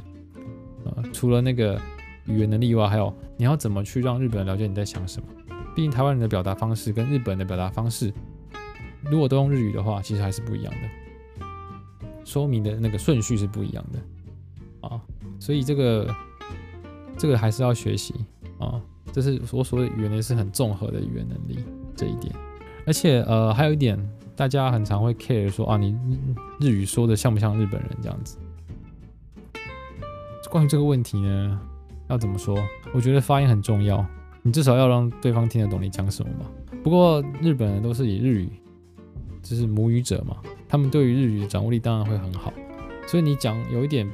[0.83, 1.79] 呃，除了那个。
[2.27, 5.27] 语言能力以外，还有你要怎么去让日本人了解你在想什么？
[5.75, 8.11] 毕竟台湾人的表达方式跟日本的表达方式，
[9.03, 11.45] 如果都用日语的话，其实还是不一样的，
[12.23, 15.01] 说明的那个顺序是不一样的啊。
[15.39, 16.15] 所以这个
[17.17, 18.13] 这个还是要学习
[18.59, 18.81] 啊。
[19.11, 21.63] 这是我所谓的语言能力是很综合的语言能力
[21.95, 22.33] 这一点。
[22.85, 23.97] 而且呃，还有一点，
[24.35, 25.97] 大家很常会 care 说啊，你
[26.59, 28.37] 日语说的像不像日本人这样子？
[30.51, 31.59] 关于这个问题呢？
[32.07, 32.57] 要怎么说？
[32.93, 34.05] 我觉得发音很重要，
[34.41, 36.45] 你至少要让对方听得懂你讲什么嘛。
[36.83, 38.49] 不过日本人都是以日语，
[39.45, 40.37] 就是母语者嘛，
[40.67, 42.51] 他们对于日语的掌握力当然会很好，
[43.05, 44.09] 所以你讲有一点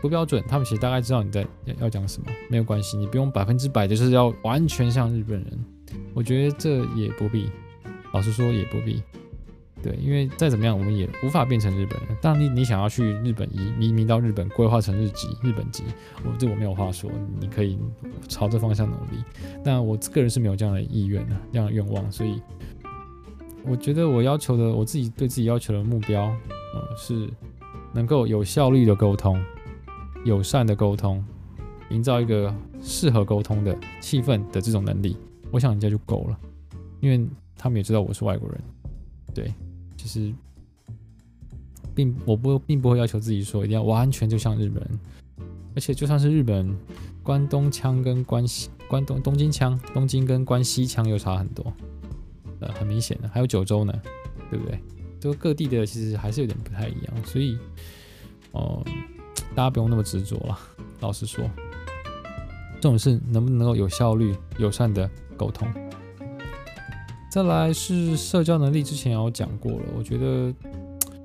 [0.00, 5.64] 不标准，他们其实大概知道你在要要讲什么，没有关系，你不用百分之百就是要完全像日本人，
[6.14, 7.50] 我觉得这也不必，
[8.12, 9.02] 老实说也不必。
[9.82, 12.16] 对，因为再怎么样，我们也无法变成日本人。
[12.20, 15.84] 当，你你想要去日本移移民到日本，规划成日籍、日本籍，
[16.24, 17.10] 我这我没有话说。
[17.38, 17.78] 你可以
[18.26, 19.22] 朝这方向努力，
[19.62, 22.10] 但我个人是没有这样的意愿的，这样的愿望。
[22.10, 22.40] 所以，
[23.68, 27.28] 我觉得我要求的，我自己对自己要求的目标，呃，是
[27.92, 29.42] 能够有效率的沟通、
[30.24, 31.24] 友善的沟通，
[31.90, 35.16] 营造一个适合沟通的气氛的这种能力。
[35.50, 36.38] 我想人家就够了，
[37.00, 38.60] 因为他们也知道我是外国人，
[39.34, 39.52] 对。
[39.96, 40.32] 其实，
[41.92, 45.00] 并我不并不会要求自己说一定要完全就像日本人，
[45.74, 46.72] 而且就算是日本
[47.24, 51.72] 关东腔跟关西关东东京腔，东京跟关西腔又差很多，
[52.60, 53.92] 呃，很明显的，还有九州呢，
[54.50, 54.78] 对不对？
[55.18, 57.58] 就各地的其实还是有点不太一样，所以
[58.52, 58.82] 哦、
[59.54, 60.58] 大家不用那么执着了。
[61.00, 61.44] 老实说，
[62.76, 65.68] 这种事能不能够有效率、友善的沟通？
[67.30, 69.82] 再来是社交能力，之前有讲过了。
[69.94, 70.54] 我觉得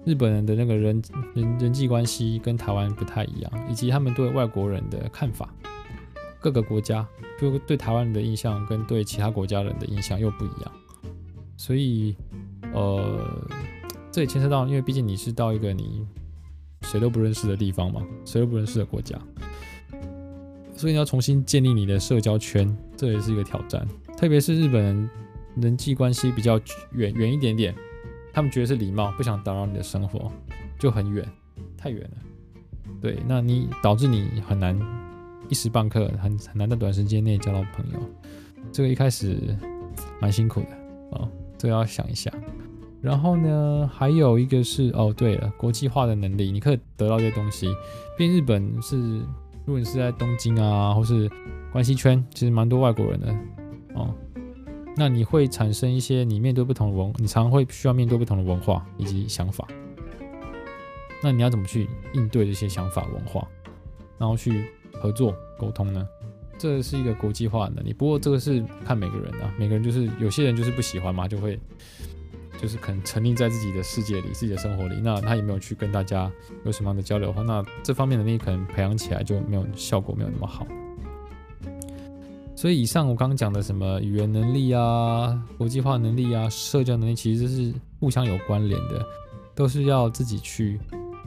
[0.03, 1.01] 日本人的那个人
[1.33, 5.53] 人人际关系跟台湾不太一样，以及他们对外国人的看法，
[6.41, 7.07] 各个国家
[7.39, 10.71] 就对台湾人的印象跟对其他国家人的印象又不一样。
[11.61, 12.15] 所以，
[12.73, 13.47] 呃，
[14.11, 16.03] 这也牵涉到，因为毕竟你是到一个你
[16.81, 19.15] 谁都不认识的地方嘛，谁都不认识的国家，
[20.75, 23.87] 所以你要重新建立你的社交圈，这也是一个挑战。
[24.17, 25.09] 特别是日本人。
[25.57, 26.57] 人际关系比较
[26.93, 27.75] 远远一点点，
[28.31, 30.31] 他们觉得是礼貌，不想打扰你的生活，
[30.79, 31.27] 就很远，
[31.77, 32.17] 太远了。
[33.01, 34.79] 对，那你导致你很难
[35.49, 37.99] 一时半刻很很难在短时间内交到朋友，
[38.71, 39.53] 这个一开始
[40.21, 41.31] 蛮辛苦的啊、哦，
[41.61, 42.31] 这个要想一下。
[42.99, 47.67] 然后呢，还有一个是哦，对了，国际化的能力，你可以得到一些东西。
[48.17, 48.97] 毕竟日本是，
[49.65, 51.29] 如果你是在东京啊，或是
[51.71, 53.35] 关西圈，其实蛮多外国人的
[53.93, 54.13] 哦。
[54.95, 59.67] 那你会产生一些你面对不同的文，你常常会需要面对不同的文化以及想法。
[61.23, 63.47] 那你要怎么去应对这些想法文化，
[64.17, 66.07] 然后去合作沟通呢？
[66.61, 67.91] 这是一个国际化的能力。
[67.91, 71.59] 不过这个是看每个人啊，每个人就是有些人就是不喜欢嘛，就会
[72.61, 75.01] 就是可能沉溺在自己的世界里、自己的生活里。
[75.01, 76.31] 那他也没有去跟大家
[76.63, 80.67] 有什么样的交流的话，那这方面的能力可能培养起来就没有效果，没有那么好。
[82.55, 89.03] 所以以上我刚刚讲的什么语言能力啊、国际化能力啊、社交能力，其实是互相有关联的，
[89.55, 90.79] 都是要自己去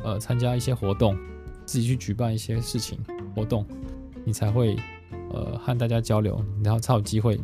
[0.05, 1.19] 呃参加一些活动，
[1.67, 2.97] 自己去举办一些事情
[3.35, 3.67] 活动，
[4.25, 4.77] 你才会
[5.35, 7.37] 呃和大家交流，然后才有机会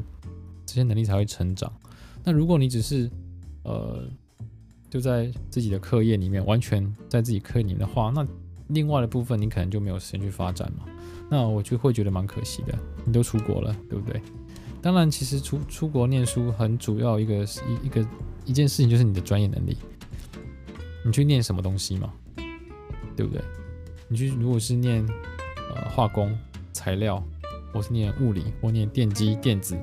[0.65, 1.71] 这些能力才会成长。
[2.25, 3.11] 那如果你只是
[3.65, 4.05] 呃
[4.89, 8.27] 就在自己的课业里面，完全在自己课里面的话，那
[8.69, 10.85] 另外的部分你可能就没有时间去发展嘛。
[11.29, 12.77] 那我就会觉得蛮可惜的。
[13.05, 14.21] 你都出国了，对不对？
[14.83, 18.07] 当然，其实出出国念书很主要一个一一个
[18.47, 19.77] 一件事情就是你的专业能力。
[21.05, 22.13] 你去念什么东西嘛？
[23.17, 23.43] 对不对？
[24.09, 25.07] 你去如果是念
[25.75, 26.37] 呃化工、
[26.73, 27.23] 材料，
[27.73, 29.79] 我是念物理，或念电机、电子，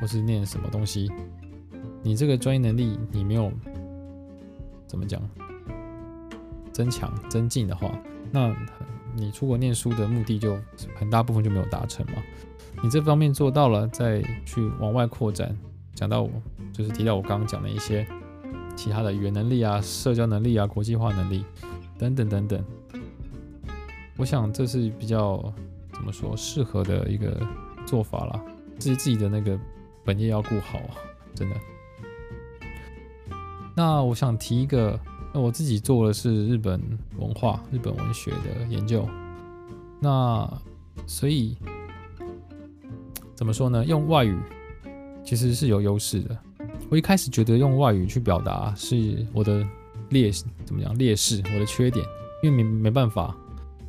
[0.00, 1.10] 或是念什么东西，
[2.02, 3.52] 你这个专业能力你没有
[4.86, 5.20] 怎么讲
[6.72, 7.90] 增强、增进的话，
[8.30, 8.54] 那
[9.14, 10.58] 你出国念书的目的就
[10.94, 12.14] 很大部分就没有达成嘛。
[12.82, 15.54] 你这方面做到了，再去往外扩展，
[15.94, 16.30] 讲到我
[16.72, 18.06] 就是提到我刚刚讲的一些
[18.74, 21.44] 其他的语言能力啊、社交能力啊、国际化能力
[21.98, 22.64] 等等等等。
[24.16, 25.52] 我想这是比较
[26.00, 27.46] 怎么说适合的一个
[27.84, 28.42] 做法啦。
[28.78, 29.58] 自己自己的那个
[30.02, 30.96] 本业要顾好啊，
[31.34, 31.56] 真的。
[33.76, 34.98] 那我想提一个，
[35.34, 36.80] 那我自己做的是日本
[37.18, 39.06] 文化、日本文学的研究。
[40.00, 40.50] 那
[41.06, 41.54] 所以
[43.34, 43.84] 怎么说呢？
[43.84, 44.38] 用外语
[45.22, 46.38] 其实是有优势的。
[46.88, 49.62] 我一开始觉得用外语去表达是我的
[50.08, 52.02] 劣势，怎么讲劣势，我的缺点，
[52.42, 53.36] 因为没没办法。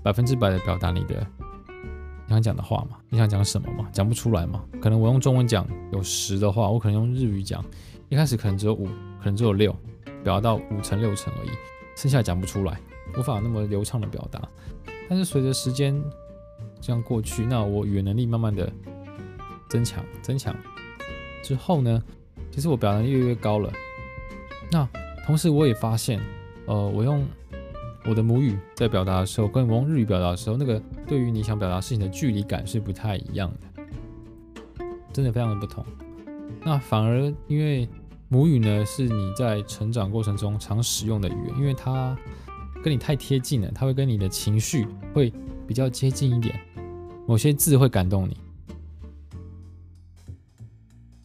[0.04, 1.24] 百分之百的表达你的
[2.32, 2.98] 想讲的话嘛？
[3.10, 3.88] 你想讲什么嘛？
[3.92, 4.64] 讲不出来嘛？
[4.82, 7.64] 可能我用中文讲有十的话，我可能用日语讲，
[8.10, 8.86] 一开始可能只有五，
[9.20, 9.72] 可能只有六，
[10.24, 11.50] 表达到五成六成而已，
[11.96, 12.80] 剩下讲不出来，
[13.18, 14.42] 无法那么流畅的表达。
[15.10, 16.02] 但是随着时间
[16.80, 18.72] 这样过去，那我语言能力慢慢的
[19.70, 20.56] 增强增强
[21.44, 22.02] 之后呢，
[22.50, 23.72] 其实我表达越来越高了。
[24.72, 24.88] 那
[25.26, 26.20] 同时我也发现，
[26.66, 27.28] 呃，我用。
[28.06, 33.84] 我的母语在表达的时候，跟我用日语表达的时候，那个对于你想表达事情的距离感是不太一样的，
[35.14, 35.86] 真的非常的不同。
[36.64, 37.88] 那反而因为
[38.28, 42.18] 母语呢，是你在成长过程中常使用的语言，因为它
[42.84, 45.32] 跟你太贴近了，它会跟你的情绪会
[45.68, 46.60] 比较接近一点，
[47.28, 48.38] 某些字会感动你。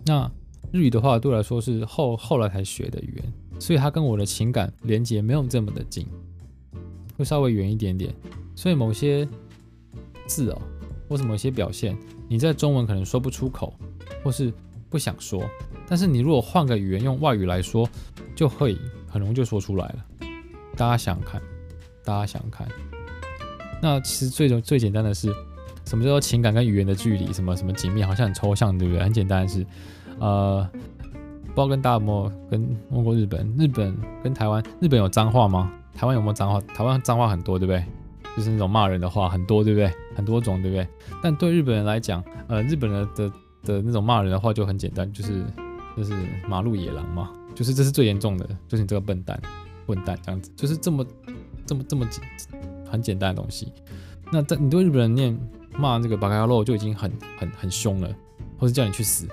[0.05, 0.31] 那
[0.73, 6.07] 日语的话，对我来说是后后来才学的语言，所以它跟我的情感连接没有这么的近。
[7.17, 8.15] 会稍微远一点点，
[8.55, 9.27] 所以某些
[10.27, 10.63] 字哦，
[11.09, 11.97] 或是某些表现，
[12.29, 13.75] 你在中文可能说不出口，
[14.23, 14.53] 或是
[14.91, 15.43] 不想说，
[15.89, 17.89] 但是你如果换个语言用外语来说，
[18.35, 18.77] 就会
[19.09, 20.05] 很容易就说出来了。
[20.77, 21.41] 大家想看，
[22.05, 22.69] 大家想看，
[23.81, 25.33] 那其实最最简单的是，
[25.87, 27.33] 什么叫做情感跟语言的距离？
[27.33, 28.03] 什么什么紧密？
[28.03, 29.03] 好像很抽象，对不对？
[29.03, 29.67] 很简单的是，
[30.19, 30.69] 呃，
[31.47, 33.51] 不知道跟大家有没有跟问过日本？
[33.59, 35.73] 日本跟台湾，日本有脏话吗？
[35.97, 36.61] 台湾有没有脏话？
[36.61, 37.85] 台湾脏话很多，对不对？
[38.37, 39.91] 就是那种骂人的话很多，对不对？
[40.15, 40.87] 很多种，对不对？
[41.23, 43.33] 但对日本人来讲，呃，日本人的
[43.63, 45.43] 的那种骂人的话就很简单，就是
[45.97, 46.13] 就是
[46.47, 49.41] 马路野狼嘛，就是这是最严重的，就是你这个笨蛋、
[49.87, 51.07] 混蛋这样子，就是这么
[51.65, 52.23] 这么这么简
[52.91, 53.73] 很简单的东西。
[54.31, 55.39] 那在你对日本人念
[55.79, 58.15] 骂那个バカ野郎就已经很很很凶了，
[58.59, 59.27] 或是叫你去死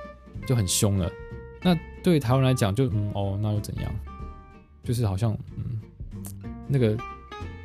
[0.47, 1.11] 就很凶了。
[1.61, 3.93] 那对台湾来讲，就嗯哦，那又怎样？
[4.81, 5.81] 就是好像嗯。
[6.73, 6.97] 那个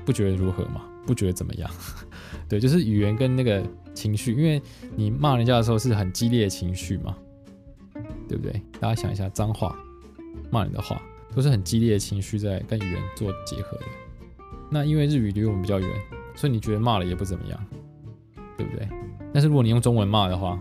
[0.04, 0.82] 不觉得如何嘛？
[1.06, 1.70] 不觉得怎么样？
[2.46, 3.62] 对，就是语言跟那个
[3.94, 4.60] 情绪，因为
[4.94, 7.16] 你骂人家的时候是很激烈的情绪嘛，
[8.28, 8.60] 对不对？
[8.78, 9.74] 大家想一下，脏话、
[10.50, 11.00] 骂人的话，
[11.34, 13.84] 都是很激烈的情绪在跟语言做结合的。
[14.70, 15.88] 那因为日语离我们比较远，
[16.34, 17.66] 所以你觉得骂了也不怎么样，
[18.58, 18.86] 对不对？
[19.32, 20.58] 但是如果你用中文骂的话，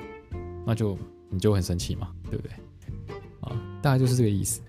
[0.66, 0.98] 那就
[1.30, 2.52] 你就很生气嘛，对不对？
[3.42, 4.62] 啊，大概就是这个意思。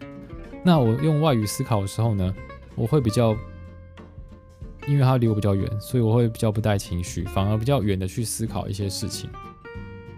[0.65, 2.35] 那我用外语思考的时候呢，
[2.75, 3.37] 我会比较。
[4.89, 9.29] 因为它离我比较远，所以我会比较不带情绪，反而比较远的去思考一些事情。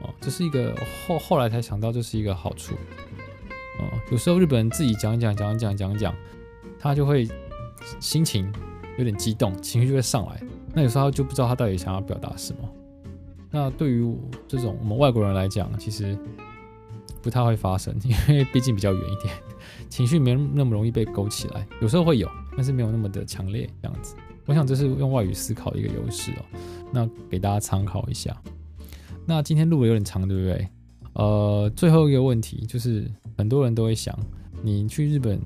[0.01, 0.75] 哦，这是一个
[1.07, 2.75] 后后来才想到这是一个好处。
[3.81, 6.15] 哦，有时候日本人自己讲讲讲讲讲讲，
[6.79, 7.29] 他就会
[7.99, 8.51] 心情
[8.97, 10.41] 有点激动，情绪就会上来。
[10.73, 12.59] 那有时候就不知道他到底想要表达什么。
[13.51, 14.17] 那对于
[14.47, 16.17] 这种我们外国人来讲，其实
[17.21, 19.35] 不太会发生，因为毕竟比较远一点，
[19.89, 21.67] 情绪没那么容易被勾起来。
[21.81, 24.15] 有时候会有，但是没有那么的强烈这样子。
[24.47, 26.45] 我想这是用外语思考的一个优势哦，
[26.93, 28.37] 那给大家参考一下。
[29.27, 30.69] 那今天录的有点长，对不对？
[31.13, 34.17] 呃，最后一个问题就是，很多人都会想，
[34.63, 35.41] 你去日本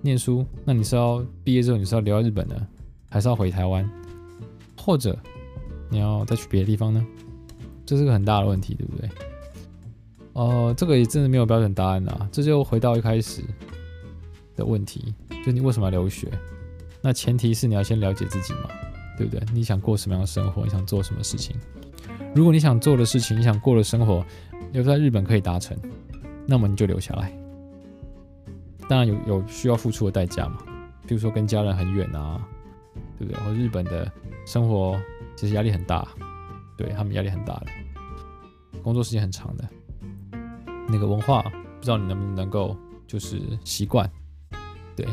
[0.00, 2.66] 念书，那你是要毕业之后你是要留在日本呢，
[3.10, 3.88] 还是要回台湾，
[4.76, 5.16] 或者
[5.90, 7.04] 你要再去别的地方呢？
[7.84, 9.08] 这是个很大的问题，对不对？
[10.34, 12.28] 呃，这个也真的没有标准答案啊。
[12.30, 13.42] 这就回到一开始
[14.54, 16.28] 的问题，就你为什么要留学？
[17.08, 18.68] 那前提是你要先了解自己嘛，
[19.16, 19.42] 对不对？
[19.50, 20.62] 你想过什么样的生活？
[20.62, 21.56] 你想做什么事情？
[22.34, 24.22] 如果你想做的事情，你想过的生活，
[24.72, 25.74] 留在日本可以达成，
[26.46, 27.32] 那么你就留下来。
[28.90, 30.58] 当然有有需要付出的代价嘛，
[31.06, 32.46] 比如说跟家人很远啊，
[33.18, 33.42] 对不对？
[33.42, 34.12] 或者日本的
[34.44, 35.00] 生活
[35.34, 36.06] 其实压力很大，
[36.76, 37.68] 对，他们压力很大的，
[38.82, 39.66] 工作时间很长的，
[40.86, 44.06] 那个文化不知道你能不能够就是习惯，
[44.94, 45.06] 对，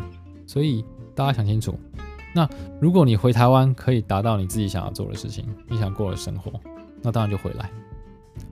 [0.46, 0.84] 所以
[1.16, 1.80] 大家想清楚。
[2.34, 2.48] 那
[2.82, 6.52] 如果你回台湾可以达到你自己想要做的事情，你想过的生活，
[7.02, 7.72] 那当然就回来。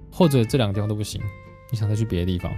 [0.09, 1.21] 或者这两个地方都不行，
[1.69, 2.51] 你想再去别的地方，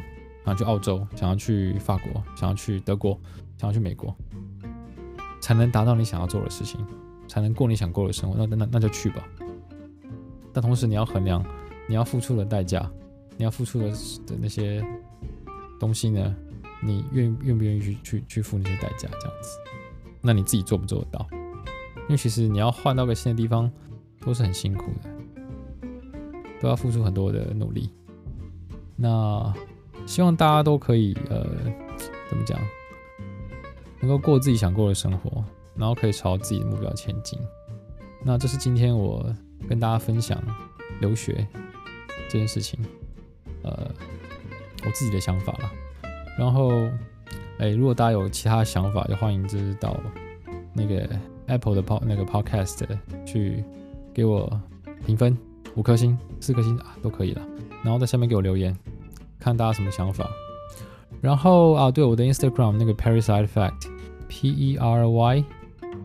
[0.45, 3.19] 想要去澳洲，想要去法国，想要去德国，
[3.57, 4.13] 想要去美国，
[5.41, 6.85] 才能达到你想要做的事情，
[7.27, 9.27] 才能过你想过的生活，那那那就去吧。
[10.53, 11.43] 但同时你要衡量
[11.87, 12.87] 你要付出的代价，
[13.37, 13.89] 你要付出的
[14.27, 14.85] 的那些
[15.79, 16.35] 东西呢，
[16.83, 19.57] 你愿愿不愿意去去去付那些代价，这样子。
[20.25, 21.27] 那你自己做不做得到？
[22.07, 23.71] 因为其实你要换到个新的地方，
[24.21, 25.09] 都是很辛苦的，
[26.59, 27.91] 都要付出很多的努力。
[28.95, 29.53] 那
[30.07, 31.45] 希望大家都可以呃，
[32.27, 32.59] 怎么讲，
[33.99, 35.43] 能够过自己想过的生活，
[35.75, 37.39] 然后可以朝自己的目标前进。
[38.23, 39.31] 那这是今天我
[39.69, 40.41] 跟大家分享
[41.01, 41.47] 留学
[42.29, 42.79] 这件事情，
[43.61, 43.91] 呃，
[44.85, 45.71] 我自己的想法了。
[46.37, 46.89] 然后。
[47.57, 49.97] 哎，如果大家有其他想法，就欢迎就是到
[50.73, 51.07] 那个
[51.47, 52.85] Apple 的 pod 那个 Podcast
[53.25, 53.63] 去
[54.13, 54.59] 给我
[55.05, 55.37] 评分，
[55.75, 57.41] 五颗星、四颗星啊都可以了。
[57.81, 58.77] 然后在下面给我留言，
[59.39, 60.29] 看大家什么想法。
[61.21, 65.43] 然后啊，对我的 Instagram 那个 Perry Side Effect，P E R Y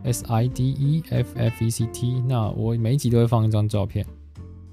[0.04, 4.06] S I D E F F E C T，那我每一集都会放一张照片。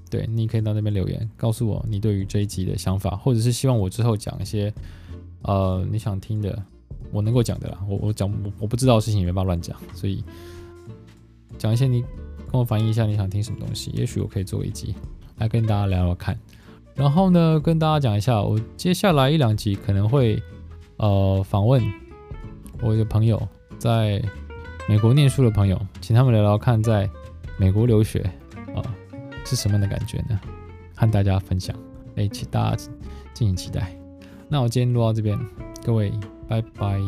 [0.08, 4.72] 对，你可以到那边留言，告诉我你对于这一集的想法，或者是希望我之后讲一些。
[5.42, 6.62] 呃，你想听的，
[7.10, 7.78] 我能够讲的啦。
[7.88, 10.22] 我我讲我我不知道的事情也没办法乱讲，所以
[11.56, 12.02] 讲一些你
[12.50, 14.94] 跟我反映一下你想听什么东西，也许我可以做一集
[15.36, 16.38] 来跟大家聊聊看。
[16.94, 20.42] 然后呢，跟大家讲一下，我接下来一两集可能会
[20.96, 21.82] 呃访问
[22.80, 23.40] 我的朋友
[23.78, 24.22] 在
[24.88, 27.08] 美国念书的朋友，请他们聊聊看在
[27.56, 28.20] 美国留学
[28.74, 28.82] 啊、
[29.44, 30.38] 是什么样的感觉呢？
[30.94, 31.76] 和大家分享，
[32.16, 32.76] 哎，请大家
[33.32, 33.97] 敬请期待。
[34.48, 35.38] 那我今天录到这边，
[35.84, 36.12] 各位，
[36.48, 37.00] 拜拜。